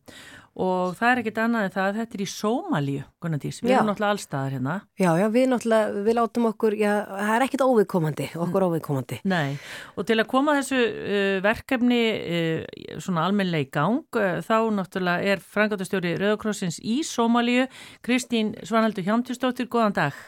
[0.59, 3.75] og það er ekkit annað en það að þetta er í Sómalíu, Gunnardís, við Já.
[3.77, 4.75] erum náttúrulega allstaðar hérna.
[4.99, 9.21] Já, já, við náttúrulega, við látum okkur, já, það er ekkit óviðkomandi, okkur óviðkomandi.
[9.31, 9.55] Nei,
[9.95, 15.31] og til að koma þessu uh, verkefni uh, svona almennlega í gang, uh, þá náttúrulega
[15.31, 17.69] er frangatastjóri Rauðakrossins í Sómalíu,
[18.03, 20.23] Kristín Svanaldur Hjámtisdóttir, góðan dag.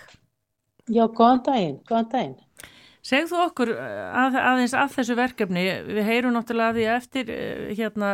[0.92, 2.40] Já, góðan daginn, góðan daginn.
[3.04, 7.32] Segð þú okkur uh, að, aðeins af þessu verkefni, við heyrum náttúrulega að því eftir
[7.34, 8.12] uh, hérna,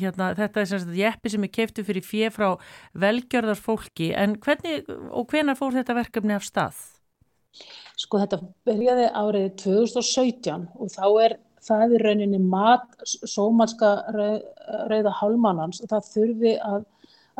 [0.00, 2.46] hérna þetta er sem sagt jeppi sem er keiftu fyrir fjö frá
[2.96, 6.80] velgjörðar fólki, en hvernig og hvenar fór þetta verkefni af stað?
[7.98, 11.36] Sko þetta byrjaði árið 2017 og þá er
[11.68, 14.44] það í rauninni mat sómalska rauð,
[14.90, 16.86] rauða hálmannans og það þurfi að,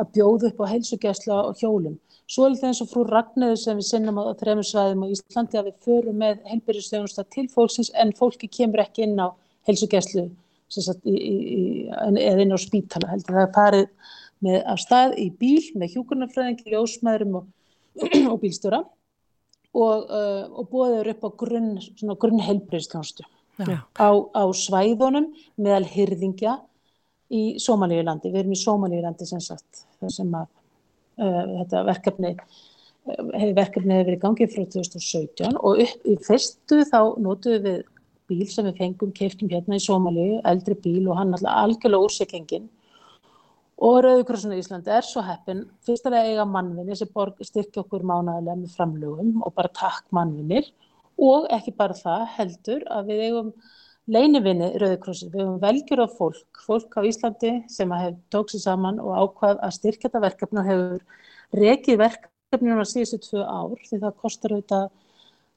[0.00, 1.96] að bjóða upp á heilsugjæsla og hjólum.
[2.28, 5.58] Svo er þetta eins og frú Ragnöðu sem við sinnum á þremur svæðum á Íslandi
[5.58, 9.32] að við förum með heilbyrjusþjónusta til fólksins en fólki kemur ekki inn á
[9.68, 10.26] heilsugjæslu
[10.68, 13.38] sem sagt, í, í, í, eða inn á spítala heldur.
[13.38, 13.86] Það er farið
[14.44, 17.48] með af stað í bíl með hjúkurnafræðingi, ljósmaðurum og,
[18.34, 23.24] og bílstjóra og, uh, og bóðið upp á grunn, svona grunn heilbreyðstjónustu
[23.64, 23.80] Já.
[23.96, 26.58] á, á svæðunum meðal hyrðingja
[27.32, 28.28] í Sómalíulandi.
[28.32, 30.52] Við erum í Sómalíulandi sem sagt, þar sem að
[31.18, 32.34] þetta verkefni
[33.08, 37.78] hefur verkefni hefur verið í gangi frá 2017 og upp í fyrstu þá notuðum við
[38.28, 42.68] bíl sem við fengum, keiftum hérna í Sómalíu, eldri bíl og hann alltaf algjörlega úrsikengin
[43.78, 48.58] og Rauðukrossun í Íslandi er svo heppin fyrst að eiga mannvinni sem styrkja okkur mánaðarlega
[48.60, 50.68] með framlögum og bara takk mannvinnir
[51.18, 53.52] og ekki bara það heldur að við eigum
[54.08, 57.92] leinivinni Rauðukrossin, við eigum velgjur af fólk, fólk á Íslandi sem
[58.32, 63.20] tók sér saman og ákvað að styrkja þetta verkefni og hefur rekið verkefninu á síðustu
[63.26, 64.88] tvö ár því það kostar auðvitað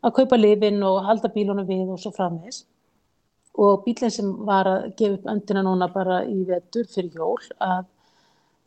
[0.02, 2.66] að kaupa lifin og halda bílunum við og svo framvegis.
[3.62, 7.86] Og bílinn sem var að gefa upp öndina núna bara í vetur fyrir jól að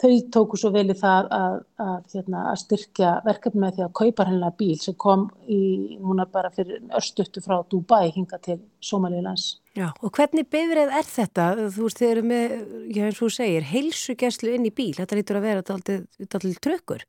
[0.02, 3.92] þau tóku svo vel í það að, að, hérna, að styrkja verkefni með því að
[4.00, 5.60] kaupa hennilega bíl sem kom í
[6.00, 9.46] núna bara fyrir örstuttu frá Dubai hinga til Somalilands.
[9.74, 11.48] Já, og hvernig bifrið er þetta?
[11.74, 12.56] Þú veist, þið eru með,
[12.94, 17.06] já eins og þú segir, heilsugjæslu inn í bíl, þetta lítur að vera dálítið trökkur.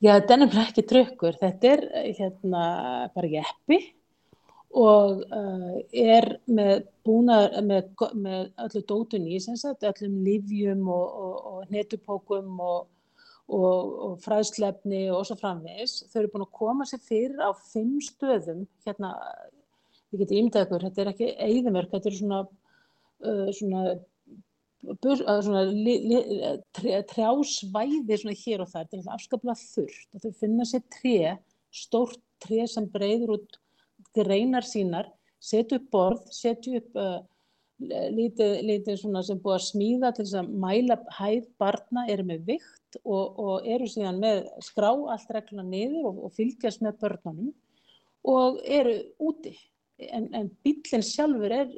[0.00, 1.86] Já, þetta er nefnilega ekki trökkur, þetta er
[2.16, 2.66] hérna
[3.12, 3.80] bara jeppi
[4.74, 7.88] og uh, er með búnaður, með,
[8.18, 12.88] með öllu dótun í, sem sagt, öllum livjum og, og, og netupókum og,
[13.46, 16.00] og, og fræðslefni og svo framvegis.
[16.10, 19.14] Þau eru búin að koma sér fyrir á fimm stöðum, hérna,
[20.12, 22.42] ég geti ímyndað ykkur, þetta er ekki eigðumörk, þetta eru svona,
[23.24, 23.86] uh, svona
[25.02, 26.20] bur, að svona li, li,
[26.76, 30.84] tre, trjásvæði svona hér og þar, þetta er alltaf afskaplega þurrt og þau finna sér
[30.98, 31.16] tré,
[31.74, 33.58] stórt tré sem breyður út
[34.16, 35.08] greinar sínar,
[35.42, 37.18] setja upp borð, setja upp uh,
[38.16, 42.44] lítið, lítið svona sem búið að smíða til þess að mæla hæð barna, eru með
[42.54, 47.50] vikt og, og eru síðan með skrá allt regluna niður og, og fylgjast með börnunum
[48.26, 49.52] og eru úti.
[49.96, 51.70] En, en bílinn sjálfur er,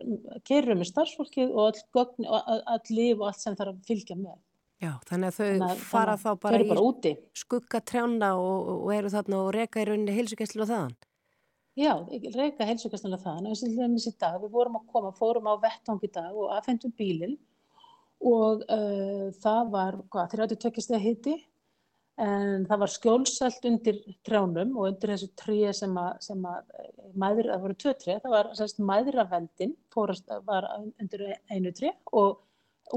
[0.48, 3.90] kerur með starfsfólkið og all, gögn, og all, all líf og allt sem þarf að
[3.90, 4.38] fylgja með.
[4.78, 7.12] Já, þannig að þau Þannig að- fara þá bara bara úti.
[7.34, 10.96] skugga trjána og, og eru þarna og reka í rauninni heilsugjæslu á þaðan.
[11.78, 11.92] Já,
[12.34, 16.00] reyka heilsugastanlega það, en við sem í dag, við vorum að koma, fórum á vettvang
[16.02, 17.36] í dag og afhendum bílinn.
[18.26, 21.36] Og uh, það var, hvað, 32 steg hitti,
[22.18, 26.72] en það var skjólsælt undir trjánum og undir þessu tríi sem að, sem að
[27.14, 32.42] mæður, það voru tvö tré, það var sérst mæðravendin, fórast, var undir einu tré og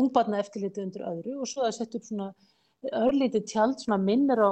[0.01, 1.37] ungbarna eftirliti undir öðru.
[1.43, 2.31] Og svo það sett upp svona
[3.05, 4.49] örlítið tjald, svona minnir á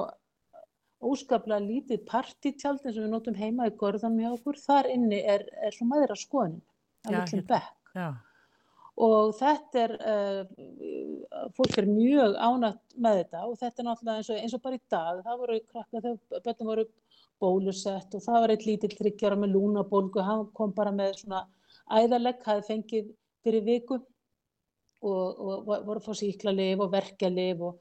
[0.99, 5.45] óskaplega lítið partítjald eins og við notum heima í gorðanum hjá okkur, þar inni er,
[5.63, 6.63] er svo maður að skoðunum,
[7.05, 7.51] að litlum hérna.
[7.53, 7.93] bekk.
[7.95, 8.09] Já.
[8.99, 14.31] Og þetta er, uh, fólk er mjög ánægt með þetta og þetta er náttúrulega eins
[14.33, 16.85] og, eins og bara í dag, það voru krakka þegar börnum voru
[17.39, 21.45] bólusett og það var eitt lítill þryggjára með lúnabólgu, hann kom bara með svona
[21.95, 23.11] æðalegg, hafði fengið
[23.45, 24.01] fyrir viku
[24.99, 27.79] og, og voru að fá síklarlif og verkjalif og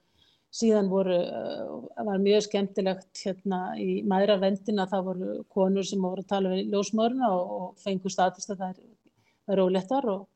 [0.54, 6.30] síðan voru, uh, var mjög skemmtilegt hérna í maðuravendina, það voru konur sem voru að
[6.32, 8.80] tala við ljósmörna og, og fengu statist að það
[9.52, 10.26] er, óléttar og,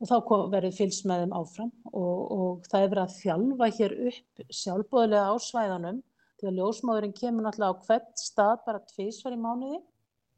[0.00, 1.72] og þá kom, verður fylgst með þeim áfram.
[1.92, 6.00] Og, og það er verið að þjálfa hér upp sjálfbóðilega á svæðanum
[6.40, 9.82] því að ljósmóðurinn kemur náttúrulega á hvert stað bara tvísvar í mánuði.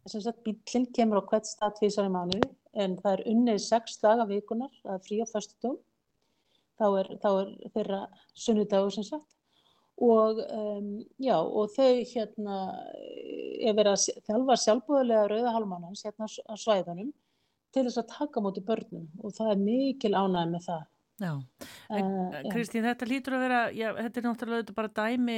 [0.03, 2.51] Þess að bílinn kemur á hvert stað tvísvar í mánuði
[2.83, 5.77] en það er unnið sex daga vikunar, er frí á föstudum
[6.81, 8.03] þá er, þá er þeirra
[8.35, 9.28] sunnudagur sem sagt
[10.03, 12.61] og um, já, og þau hérna
[13.62, 17.12] er verið að þjálfa sjálfbúðulega rauðahálmánans hérna á svæðunum
[17.73, 20.89] til þess að taka á móti börnum og það er mikil ánægð með það.
[21.23, 21.32] Já,
[21.93, 25.36] Uh, en Kristín, þetta lítur að vera, já, þetta er náttúrulega bara dæmi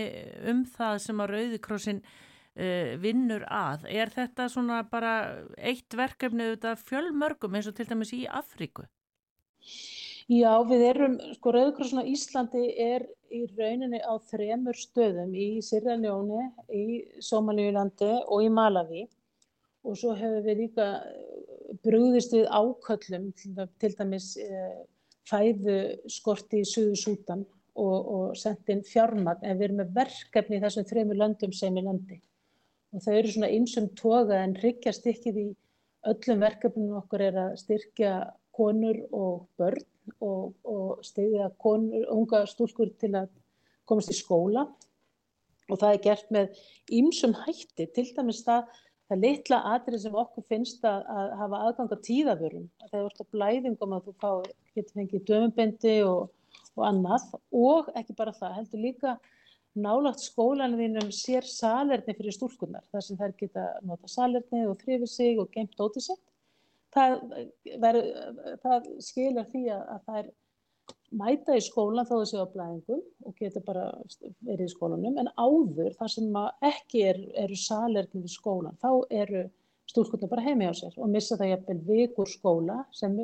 [0.52, 3.88] um það sem að Rauðikrossin uh, vinnur að.
[3.90, 5.14] Er þetta svona bara
[5.58, 8.86] eitt verkefni auðvitað fjölmörgum eins og til dæmis í Afríku?
[10.32, 15.98] Já, við erum, sko, Rauðkrossin á Íslandi er í rauninni á þremur stöðum í Sierra
[16.00, 19.02] Leone, í Somalíulandi og í Malawi
[19.84, 24.80] og svo hefur við líka eh, brugðist við áköllum, til dæ- til dæmis eh,
[25.28, 25.78] fæðu
[26.08, 27.44] skorti í Suðu Sútan
[27.76, 31.76] og, og sendt inn fjármagn en við erum með verkefni í þessum þremur löndum sem
[31.76, 32.22] í landi.
[32.96, 35.50] Og þau eru svona einsum toga en hryggjast ekki í
[36.08, 38.14] öllum verkefnum okkur er að styrkja
[38.56, 39.84] konur og börn
[40.20, 43.30] og, og konur, unga stúlkur til að
[43.88, 44.66] komast í skóla.
[45.70, 48.66] Og það er gert með ýmsum hætti, til dæmis það,
[49.08, 53.06] það litla atrið sem okkur finnst að, að hafa aðgang að tíðavörum, að það er
[53.08, 54.30] orðið blæðingum að þú fá,
[54.76, 56.34] getur fengið dömubindi og,
[56.76, 57.30] og annað.
[57.56, 59.16] Og ekki bara það, heldur líka
[59.74, 65.10] nálagt skólanum þínum sér salerni fyrir stúlkunar, þar sem þær geta nota salerni og þrifið
[65.10, 66.24] sig og geimt ótið sitt.
[66.94, 67.14] Það,
[67.82, 68.00] ver,
[68.62, 70.32] það skilur því að, að þær
[71.14, 73.84] mæta í skólan þó þau séu á blæðingum og geta bara
[74.44, 75.18] verið í skólanum.
[75.22, 76.40] En áður þar sem
[76.70, 79.44] ekki er, eru salerni við skólan þá eru
[79.90, 83.14] stúlkurnar bara heimi á sér og missa það jafnvel vikur skóla sem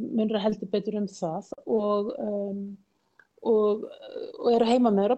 [0.00, 1.52] munur heldur betur um það.
[1.66, 2.64] Og, um,
[3.46, 3.84] og,
[4.38, 5.16] og eru heima með.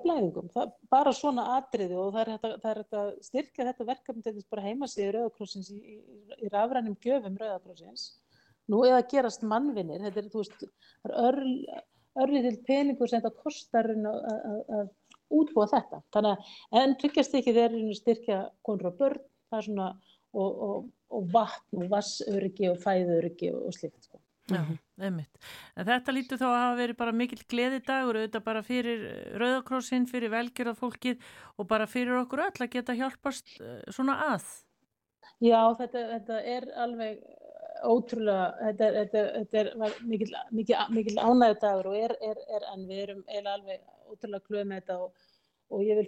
[0.55, 4.67] Það, bara svona atriði og það er hægt að, styrkja þetta verkefni til þess bara
[4.67, 8.07] heima sig í Rauðakrossins í, í, í rafrænum gjöfum Rauðakrossins.
[8.71, 10.67] Nú eða gerast mannvinir, þetta er, veist,
[11.09, 11.55] er örl,
[12.23, 14.91] örlítill peningur sem þetta kostar að,
[15.33, 16.03] útbúa þetta.
[16.15, 19.89] Þannig að, en tryggjast ekki þeir eru styrkja konur og börn, það er svona,
[20.33, 24.22] og, og, og vatn og vassöryggi og fæðuryggi og, og slikt, sko.
[24.53, 25.39] Já, einmitt.
[25.77, 29.05] En þetta lítur þá að hafa verið bara mikill gleðidagur, auðvitað bara fyrir
[29.41, 34.49] Rauðakrossin, fyrir velgjörða fólkið og bara fyrir okkur öll að geta hjálpast eh, svona að.
[35.43, 37.23] Já, þetta, þetta er alveg
[37.83, 42.67] ótrúlega, þetta, þetta, þetta er var mikil, mikil, mikil ánægðu dagur og er, er, er
[42.73, 43.23] en við erum
[43.55, 45.27] alveg ótrúlega glöð með þetta og,
[45.73, 46.07] og ég vil,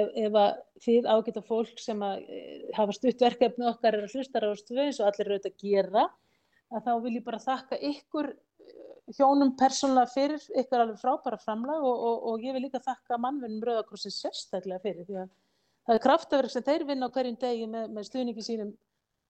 [0.00, 0.50] ef, ef að
[0.86, 5.00] þið ágæta fólk sem að eh, hafa stutt verkefni okkar er að hlusta ráðstöðu eins
[5.02, 6.06] og allir eru auðvitað að gera,
[6.72, 8.78] að þá vil ég bara þakka ykkur eh,
[9.18, 13.64] hjónum persónulega fyrir ykkur alveg frábæra framlag og, og, og ég vil líka þakka mannvinnum
[13.68, 15.28] Rauðakrossin sérstaklega fyrir því að
[15.86, 18.72] það er kraftaverk sem þeir vinna á hverjum degi með, með stuðningi sínum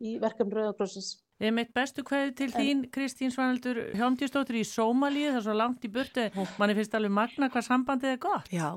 [0.03, 1.13] í verkefni Rauðakrossins.
[1.43, 5.87] Ég meitt bestu kveði til þín, Kristín Svanaldur Hjóndjústóttir í Sómalíu, það er svo langt
[5.87, 6.29] í burtu,
[6.61, 8.51] manni finnst alveg magna hvað sambandið er gott.
[8.53, 8.69] Já.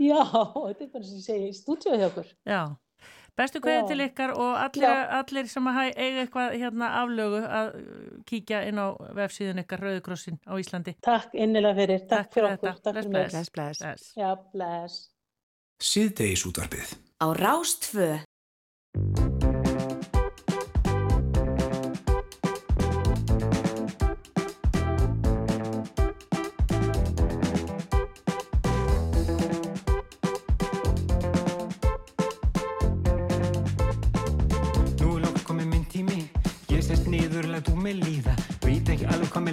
[0.00, 0.20] Já,
[0.66, 2.28] þetta er bara sem ég segi í stúdíu hjá okkur.
[2.48, 2.60] Já,
[3.40, 3.86] bestu Já.
[3.88, 7.70] til ykkar og allir, allir sem eiga eitthvað hérna aflögu að
[8.28, 10.96] kíkja inn á vefsíðun ykkar Rauðikrossin á Íslandi.
[11.04, 13.30] Takk innilega fyrir, takk, Takk fyrir okkur, takk fyrir mig.
[13.32, 13.84] Bless, bless.
[13.84, 14.12] Bless.
[14.18, 15.00] Já, bless.
[15.80, 16.96] Síðdeis útvarpið.
[17.20, 18.10] Á Rástfö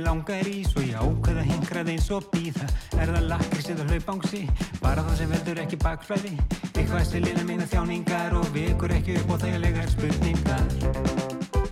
[0.08, 2.68] langar í Svo ég ákveð að hingrað eins og býða
[2.98, 4.44] Er það lakrís eða hlaupangsi?
[4.82, 6.34] Bara það sem veldur ekki bakflæði.
[6.74, 11.67] Eitthvað sem lina mína þjáningar Og vekur ekki upp á þægilegar spurningar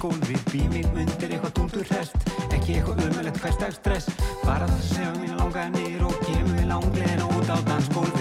[0.00, 2.16] gólfið Bý mig undir eitthvað dúndur hest.
[2.50, 4.08] Ekki eitthvað umöðlegt hverstags stress
[4.44, 8.19] Bara það sem mín langar nýr Og kemur mig langlegin út á dansgólfi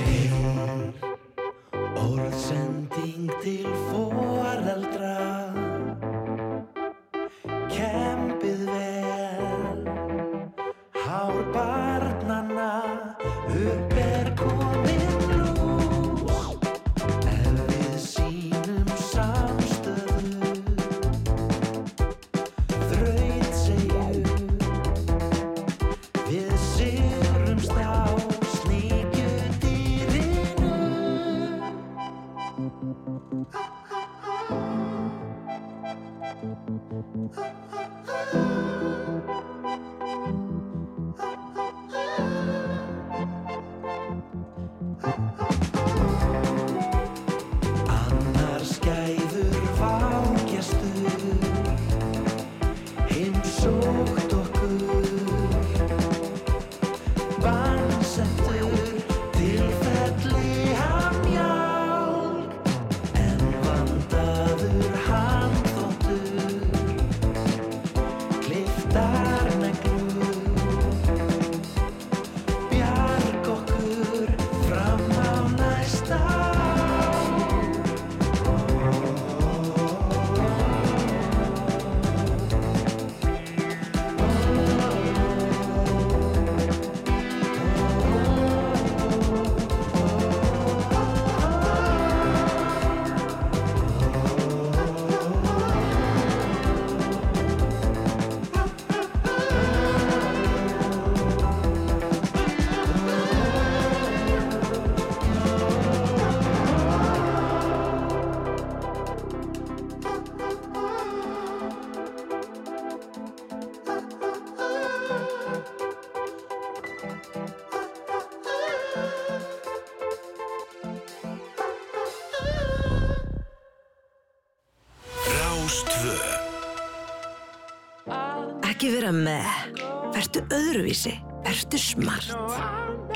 [130.89, 131.19] öðruvísi.
[131.43, 132.33] Vertu smart.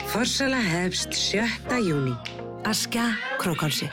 [0.07, 1.43] Forsala hefst 7.
[1.81, 2.13] júni.
[2.65, 3.89] Askja Krókalsi.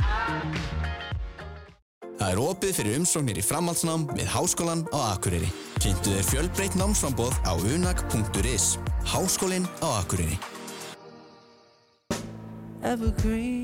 [2.20, 5.48] Það er opið fyrir umsóknir í framhaldsnám við Háskólan á Akureyri.
[5.80, 8.76] Kynntu þér fjölbreytt námsframboð á unag.is.
[9.08, 10.38] Háskólinn á Akureyri.
[12.82, 13.59] evergreen.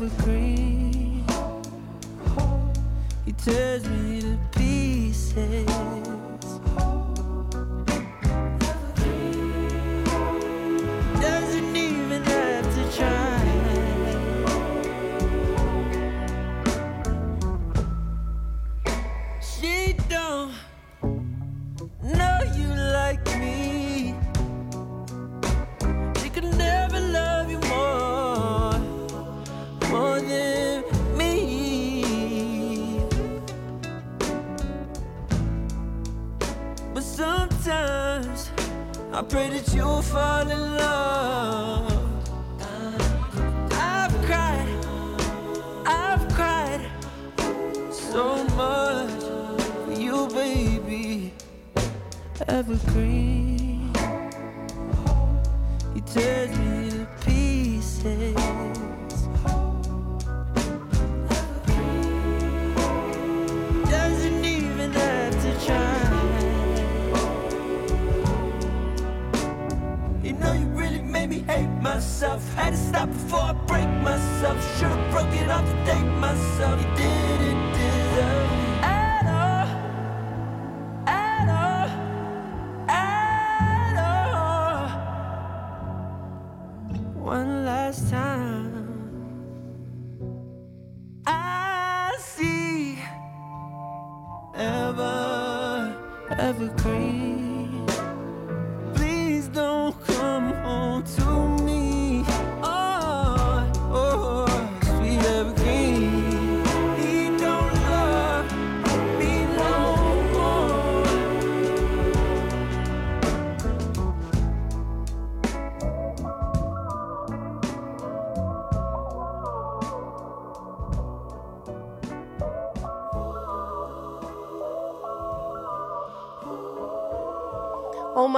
[0.00, 1.24] Evergreen.
[3.24, 5.97] He tears me to pieces.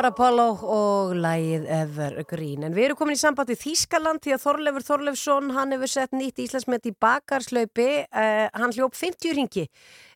[0.00, 2.62] Ómar Apollo og lægið Evergreen.
[2.64, 6.14] En við erum komin í samband við Þískaland því að Þorleifur Þorleifsson, hann hefur sett
[6.16, 7.88] nýtt Íslandsmet í bakarslaupi.
[8.08, 9.66] Uh, hann hljóp 50 ringi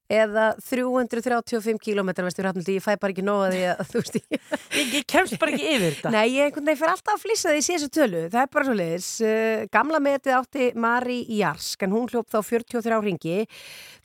[0.09, 2.79] eða 335 km vestur hafnildi.
[2.79, 4.41] Ég fæ bara ekki nóga því að þú veist ég...
[4.73, 6.13] Ég, ég kemst bara ekki yfir þetta.
[6.17, 8.23] Nei, ég einhvern veginn fyrir alltaf að flissa því síðan tölu.
[8.33, 9.11] Það er bara svo leiðis.
[9.21, 13.39] Uh, gamla metið átti Mari Jarsk en hún hljóp þá 43 ringi.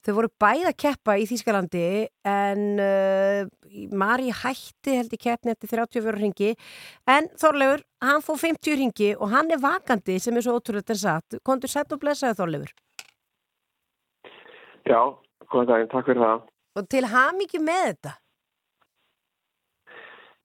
[0.09, 1.81] Þau voru bæða keppa í Þískalandi
[2.25, 3.43] en uh,
[3.93, 6.47] Mari hætti held í keppni eftir 34 ringi
[7.13, 11.01] en Þorleifur, hann fór 50 ringi og hann er vakandi sem er svo ótrúlega en
[11.03, 11.37] satt.
[11.45, 12.73] Kondur sett og blessaði Þorleifur.
[14.89, 14.97] Já,
[15.45, 16.49] góðan daginn, takk fyrir það.
[16.81, 18.17] Og til hamingju með þetta.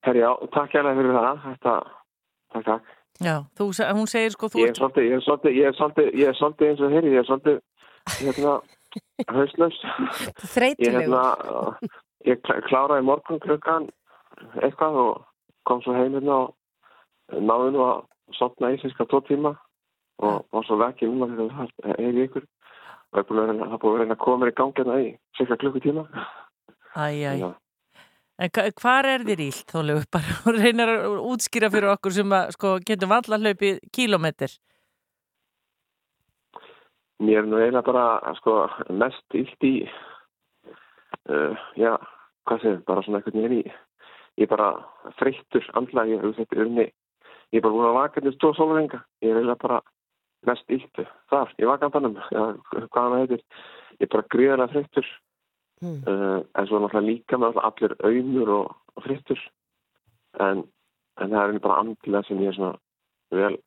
[0.04, 1.42] Herri, já, takk hérlega fyrir það.
[1.48, 1.76] Þetta,
[2.52, 2.94] takk, takk.
[3.24, 6.14] Já, þú, hún segir sko, þú Ég er svolítið, ég er svolítið, ég er svolítið,
[6.20, 7.60] ég er svolítið eins og herri, ég er svolítið,
[8.20, 8.56] hérna,
[9.28, 9.76] hauslaus.
[9.82, 11.00] Ég er Þreytulegur.
[11.00, 11.22] hérna,
[12.26, 13.88] ég klá- kláraði morgun klukkan
[14.62, 15.24] eitthvað og
[15.68, 16.54] kom svo heim hérna og
[17.32, 18.04] náði nú að
[18.38, 19.54] sopna í síska tvo tíma
[20.22, 22.44] og var svo vekki núna þegar það er ykkur
[23.14, 26.04] og að það búin að reyna að koma í gangi hérna í cirka klukkutíma.
[26.96, 27.38] Æj, æj.
[27.44, 27.50] Já.
[28.42, 30.04] En hva- hvar er þér ílt, þóluðu?
[30.10, 34.56] Bara reynar að útskýra fyrir okkur sem að, sko, getum valla hlaupið kílómetr.
[37.24, 38.56] Mér er nú eiginlega bara sko,
[38.92, 39.74] mest illt í
[41.30, 41.94] uh, já,
[42.44, 44.68] hvað segir, bara svona veginn í ég er bara
[45.20, 49.00] þreyttur andlega, ég hef þetta urni ég er bara búin að vaka þetta stóð sólrenga
[49.22, 49.80] ég er eiginlega bara
[50.48, 51.02] mest illt
[51.32, 53.42] þar, í vakandanum, já, hvað hann heitir.
[53.98, 55.12] Ég er bara gríðarlega þreyttur.
[55.82, 55.98] Hmm.
[56.06, 59.40] uh, en svo náttúrulega líka með allir auðmur og, og þreyttur.
[60.44, 60.62] En,
[61.20, 62.76] en það er bara andlega sem ég er svona
[63.34, 63.58] vel,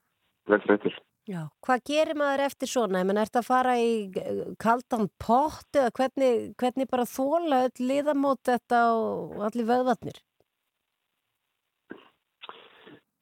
[0.50, 0.96] vel þreyttur
[1.28, 1.42] Já.
[1.66, 3.02] Hvað gerir maður eftir svona?
[3.04, 8.46] Menn, ertu að fara í eh, kaldan pott eða hvernig, hvernig bara þóla öll liðamót
[8.48, 10.22] þetta og allir vöðvatnir?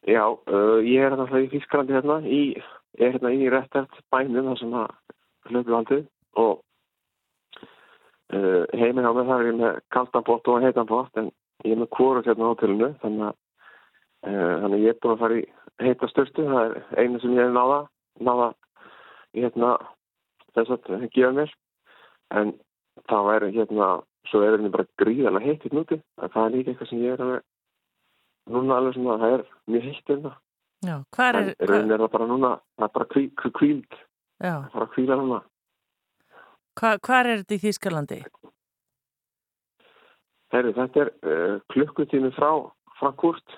[0.05, 2.61] Já, uh, ég er náttúrulega í Þísklandi hérna, ég
[3.01, 4.91] er hérna í réttert bænum þar sem að
[5.49, 6.03] hlaupu valdið
[6.43, 6.51] og
[8.29, 11.33] uh, heiminn á mig þar er ég með kaldan bótt og heitan bótt en
[11.65, 13.41] ég er með kvorus hérna á hotellinu þannig að,
[14.29, 15.45] uh, ég er búin að fara í
[15.81, 17.81] heita störstu, það er einu sem ég er náða,
[18.23, 18.51] náða
[19.35, 19.71] hérna
[20.55, 21.51] þess að gefa mér.
[22.35, 22.53] En
[23.09, 23.89] það væri hérna,
[24.29, 27.23] svo er hérna bara gríðarlega heitt hérna úti, það er líka eitthvað sem ég er
[27.25, 30.31] alveg núna alveg svona, það er mjög heitt hérna.
[30.85, 33.51] Já, hvar er, en í rauninni er það bara núna það er bara kví, kví,
[33.59, 35.39] kvíld já, það er bara að kvíla núna.
[36.75, 38.19] Hva, hvar er þetta í Þýskalandi?
[40.53, 42.49] Heri, þetta er uh, klukkutími frá
[42.99, 43.55] Frankfurt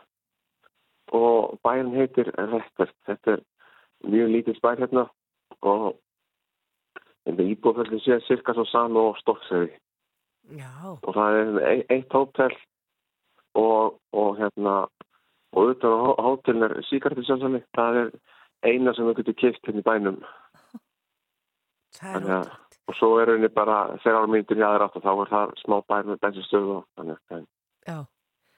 [1.17, 2.93] og bærin heitir Rettert.
[3.09, 3.43] Þetta er
[4.05, 5.07] mjög lítið bær hérna
[5.61, 5.97] og
[7.25, 9.73] þetta íbúðfjöldin sé cirka svo sami og Stokksegi
[11.03, 12.53] og það er eitt hótel
[13.57, 14.75] og, og hérna
[15.57, 18.11] og utan á hó- hótelin er síkartisjálfsali það er
[18.67, 20.21] eina sem við getum kipt hérna í bænum.
[21.97, 22.55] Þannig að
[22.87, 25.75] og svo er henni bara þegar ára í aðra átt og þá er það smá
[25.91, 27.45] bær með bensinstöðu og þannig að
[27.87, 27.97] Já.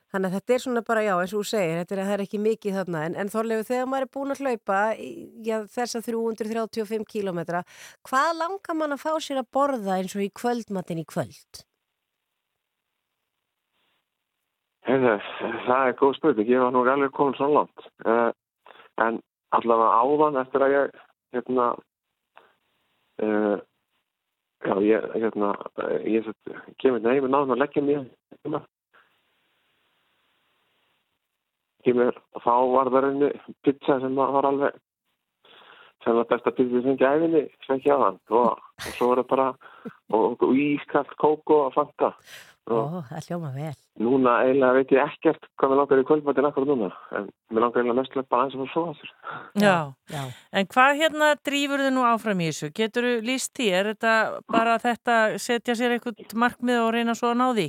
[0.10, 2.42] Þannig að þetta er svona bara, já, eins og þú segir, þetta er, er ekki
[2.42, 4.80] mikið þarna, en, en þorlegu þegar maður er búin að hlaupa
[5.46, 7.64] já, þessa 335 kílómetra,
[8.10, 11.62] hvað langar mann að fá sér að borða eins og í kvöldmattin í kvöld?
[14.90, 15.16] Heyrðu,
[15.68, 17.90] það er góð spurning, ég var nú alveg komin svo langt.
[18.02, 18.32] Uh,
[19.06, 19.20] en
[19.54, 20.96] allavega áðan eftir að ég
[21.36, 21.68] hérna
[23.22, 23.58] uh,
[24.66, 28.08] já, ég hérna uh, ég sett, kemur nefnir náðum að leggja mér
[31.96, 33.32] og þá var það reyni
[33.66, 34.78] pizza sem var alveg
[36.04, 39.30] sem var besta pizza sem gæfinni sem ekki á hann og, og svo var það
[39.34, 39.48] bara
[40.14, 42.14] og, og ískalt kók og fanta
[42.70, 43.72] Ó, það hljóma vel.
[44.00, 47.82] Núna eiginlega veit ég ekkert hvað mér langar í kvöldmættin akkur núna, en mér langar
[47.82, 49.14] eiginlega mest bara aðeins að fara svo að þér.
[49.64, 49.78] Já.
[50.14, 50.22] Já.
[50.54, 52.70] En hvað hérna drýfur þið nú áfram í þessu?
[52.78, 53.70] Getur þú líst því?
[53.80, 54.14] Er þetta
[54.54, 57.68] bara þetta setja sér eitthvað markmið og reyna svo að ná því?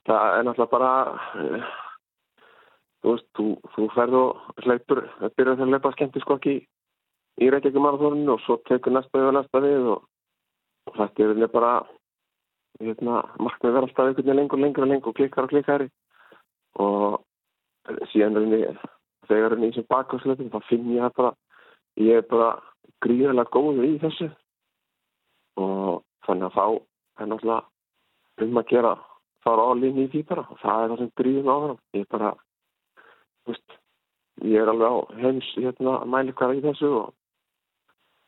[0.00, 0.90] Þetta er náttúrulega bara,
[1.36, 1.64] uh,
[3.04, 5.02] þú veist, þú, þú ferð og hleypur,
[5.36, 6.60] byrjar þegar hleypa skemmti skokki í,
[7.44, 10.06] í Reykjavík marathóninu og svo tekur næsta við og næsta við og,
[10.88, 11.72] og þetta er eiginlega bara,
[12.80, 15.90] hérna, markmið verða alltaf einhvern veginn lengur, lengur lengur klikkar og klikkari.
[16.80, 17.20] Og
[18.14, 18.62] síðan er henni,
[19.28, 21.34] þegar henni í sem bakvæðsleitum, þá finn ég það bara,
[22.00, 22.50] ég er bara
[23.04, 24.30] gríðarlega góður í þessu.
[25.60, 26.64] Og þannig að þá
[27.20, 28.96] er náttúrulega um að gera
[29.44, 32.10] fara á linni í því bara og það er það sem gríðum áfram ég er
[32.16, 32.32] bara
[33.48, 33.78] veist,
[34.42, 37.14] ég er alveg á heims hérna mæli hvað í þessu og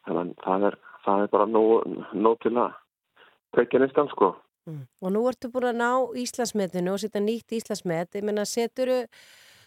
[0.06, 1.74] þannig að það er, það er bara nóg,
[2.14, 2.80] nóg til að
[3.56, 4.84] kveikja neistan sko Mm.
[5.02, 5.89] Og nú ertu búin að ná
[6.22, 8.14] Íslandsmetinu og setja nýtt Íslandsmet.
[8.14, 9.01] Ég meina, seturu,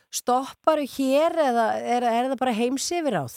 [0.07, 3.35] stopparu hér eða er, er það bara heimsifir áð?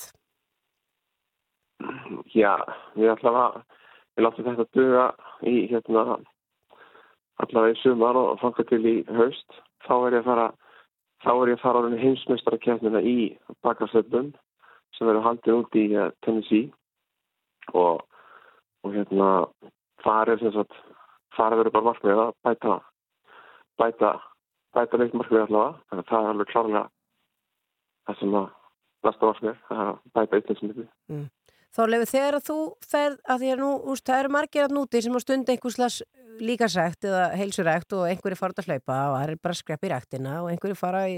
[2.35, 2.55] já,
[2.99, 3.59] ég ætla að
[4.19, 5.05] ég láti þetta duga
[5.47, 6.19] í hérna
[7.45, 10.49] allavega í sumar og fanga til í haust þá er ég að fara
[11.25, 13.17] þá er ég að fara á henni heimsmeistarakefnina í
[13.67, 14.33] bakarsöfnum
[14.97, 16.71] sem verður haldið út í uh, Tennessee.
[17.77, 18.05] Og,
[18.85, 19.31] og hérna
[20.05, 20.79] það er sem sagt
[21.37, 22.77] það verður bara markmið að bæta
[23.79, 24.13] bæta
[24.77, 25.83] bæta neitt markmið allavega.
[25.89, 26.85] Þannig að það er alveg klárlega
[28.09, 28.49] það sem að
[29.07, 31.29] næsta markmið er að bæta yttinsmyndi Mm.
[31.79, 32.57] Þá lefur þegar að þú
[32.91, 36.01] ferð að því að nú, úst, það eru margir að núti sem á stund einhverslas
[36.43, 39.93] líkasækt eða heilsurækt og einhverju fara út að hlaupa og það er bara skrepp í
[39.93, 41.17] ræktina og einhverju fara í,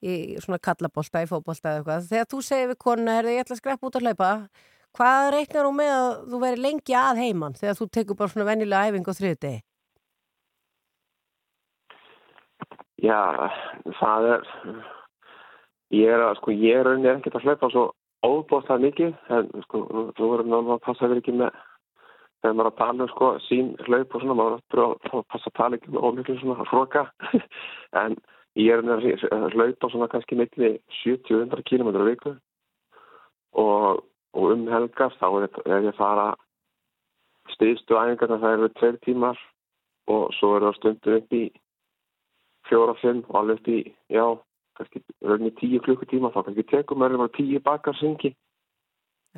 [0.00, 2.08] í svona kallabólta, í fótbolta eða eitthvað.
[2.08, 4.32] Þegar þú segir við konu, er ég ætla að skrepp út að hlaupa,
[4.96, 8.46] Hvað reiknar þú með að þú veri lengi að heiman þegar þú tekur bara svona
[8.48, 9.60] venjulega æfing á þriðdegi?
[12.98, 13.20] Já,
[14.00, 14.48] það er,
[15.94, 17.84] ég er að, sko, ég er rauninni ekkert að hlaupa svo
[18.26, 19.82] óbótt það mikið, en sko,
[20.18, 21.60] nú erum við að passa verið ekki með,
[22.42, 25.20] þegar maður er að tala um, sko, sín hlaup og svona, maður er að pröfa
[25.20, 27.04] að passa að tala ekki með ómikið svona hróka,
[28.02, 28.18] en
[28.58, 32.34] ég er að hlaupa svona kannski milli 70-100 km viku.
[33.58, 34.02] Og,
[34.36, 36.26] og um helgar þá er, er ég að fara
[37.54, 39.40] stiðstu æfingarna, það eru tveir tímar
[40.08, 41.44] og svo er það stundum upp í
[42.68, 43.78] fjóra, fimm og alveg upp í,
[44.12, 44.24] já,
[44.78, 48.34] kannski rauninni tíu klukkutíma, þá kannski tekum maður bara tíu bakar syngi.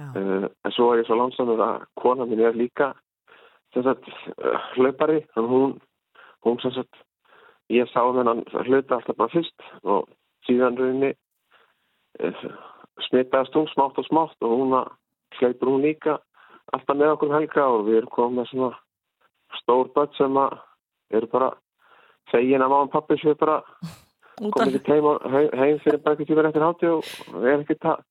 [0.01, 2.93] Uh, en svo er ég svo langsamur að kona mín er líka
[3.75, 5.75] sem sagt uh, hlaupari, hún,
[6.47, 7.03] hún sem sagt,
[7.69, 10.09] ég sá hennan hlaupa alltaf bara fyrst og
[10.49, 11.11] síðan rauninni
[12.23, 12.47] uh,
[13.09, 14.93] smitaðast hún smátt og smátt og hún að
[15.39, 16.17] hlaupur hún líka
[16.73, 18.71] alltaf með okkur um helga og við erum komið með svona
[19.61, 20.57] stór börn sem að
[21.19, 21.51] eru bara
[22.31, 23.61] fegin að og pappi séu bara
[24.57, 28.05] komið ekki heim, heim, fyrir bara eitthvað tíma eftir hátti og er ekkert að-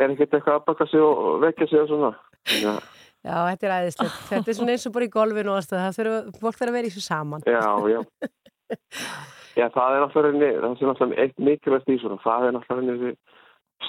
[0.00, 2.10] er ekkert eitthvað að baka sig og vekja sig og svona
[2.60, 2.74] já,
[3.20, 4.20] Já, þetta er æðislegt.
[4.30, 5.90] Þetta er svona eins og bara í golfinu og það.
[5.96, 7.42] Þurfa, fólk þarf að vera í þessu saman.
[7.44, 7.60] já,
[7.92, 8.00] já
[9.60, 13.16] já, það er náttúrulega er náttúrulega eitt mikilvægt í svona, það er náttúrulega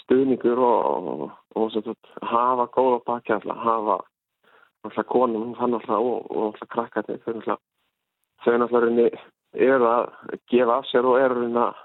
[0.02, 4.00] stuðningur og, og, og, og hafa góða baki hafa
[4.84, 7.22] alltaf konum, fann alltaf og, alltaf krakkarnir,
[8.44, 9.22] þau náttúrulega
[9.54, 10.14] eru að
[10.52, 11.82] gefa af sér og henni að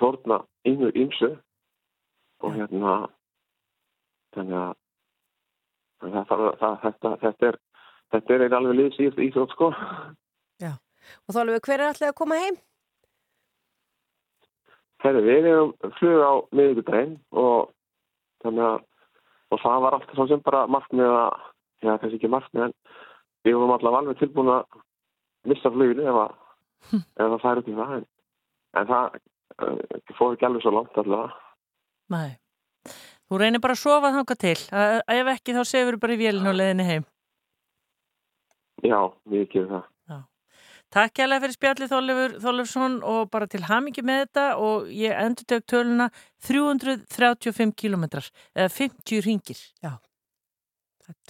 [0.00, 1.30] fórna yngur ymsu
[2.44, 2.94] og hérna
[4.34, 4.74] þannig að
[6.04, 7.60] það, það, þetta, þetta er
[8.14, 9.72] þetta er alveg liðs í íþrótt sko.
[11.26, 12.56] Og þá alveg, hver er allir að koma heim?
[15.04, 17.72] Herri, við erum flug á miðvikudaginn og
[18.44, 18.82] þannig að
[19.52, 21.42] og það var alltaf svo sem bara markmið að,
[21.84, 22.72] já, kannski ekki markmið en
[23.46, 24.78] við vorum allavega alveg tilbúin að
[25.50, 26.32] missa fluginu ef, að,
[26.92, 28.06] ef það færi út í það en,
[28.90, 29.16] það
[29.64, 29.78] uh,
[30.18, 31.40] fór ekki alveg svo langt allavega.
[32.14, 32.30] Nei.
[33.24, 34.56] Þú reynir bara að sofa þanga til.
[34.70, 37.04] Að- Ef ekki þá sefur bara í vélinu og leiðinni heim.
[38.84, 38.98] Já,
[39.30, 39.90] við gerum það.
[40.94, 45.46] Takk hérlega fyrir spjallið Þorleifur Þorleifsson og bara til hamingi með þetta og ég endur
[45.50, 46.06] tök töluna
[46.46, 49.58] 335 kilometrar eða 50 ringir.
[49.82, 49.96] Já.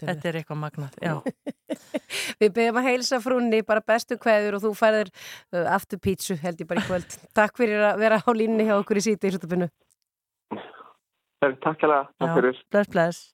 [0.00, 1.14] Þetta er eitthvað magnað, já.
[2.40, 6.62] Við byrjum að heilsa frúnni, bara bestu kveður og þú færðir uh, aftur pítsu held
[6.62, 7.16] ég bara í kvöld.
[7.38, 9.70] Takk fyrir að vera á línni hjá okkur í síti í.
[11.44, 12.60] Herri, takk hérlega, takk fyrir.
[12.72, 13.24] Bless, bless.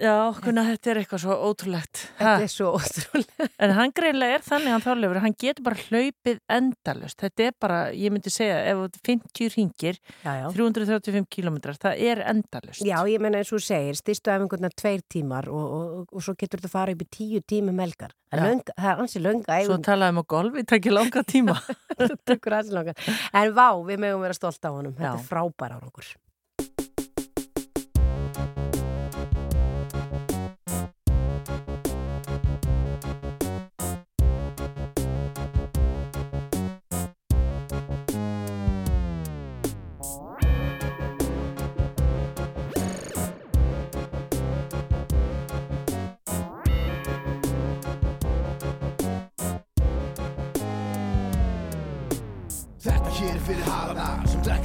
[0.00, 2.02] Já, kuna, þetta er eitthvað svo ótrúlegt.
[2.16, 3.34] Þetta er svo ótrúlegt.
[3.60, 7.18] En hann greinlega er þannig hann þorleifur, hann getur bara hlaupið endalust.
[7.20, 10.46] Þetta er bara, ég myndi segja, ef þú 50 ringir, Já, já.
[10.56, 12.84] 335 kilometrar, það er endalust.
[12.86, 16.36] Já, ég menna eins og segir, styrstu æfingurnar tveir tímar og, og, og, og svo
[16.40, 18.16] getur þetta fara upp í tíu tími melgar.
[18.30, 18.48] Það er, Já.
[18.54, 21.58] löng, það er ansi lönga Svo talaðum á golfi, það ekki langa tíma.
[21.98, 22.96] það tekur ansi langa.
[23.34, 24.94] En vá, við mögum vera stolt á honum.
[24.96, 26.06] Þetta er frábær árangur.
[26.14, 26.29] Þetta
[53.50, 53.58] hér
[54.46, 54.60] er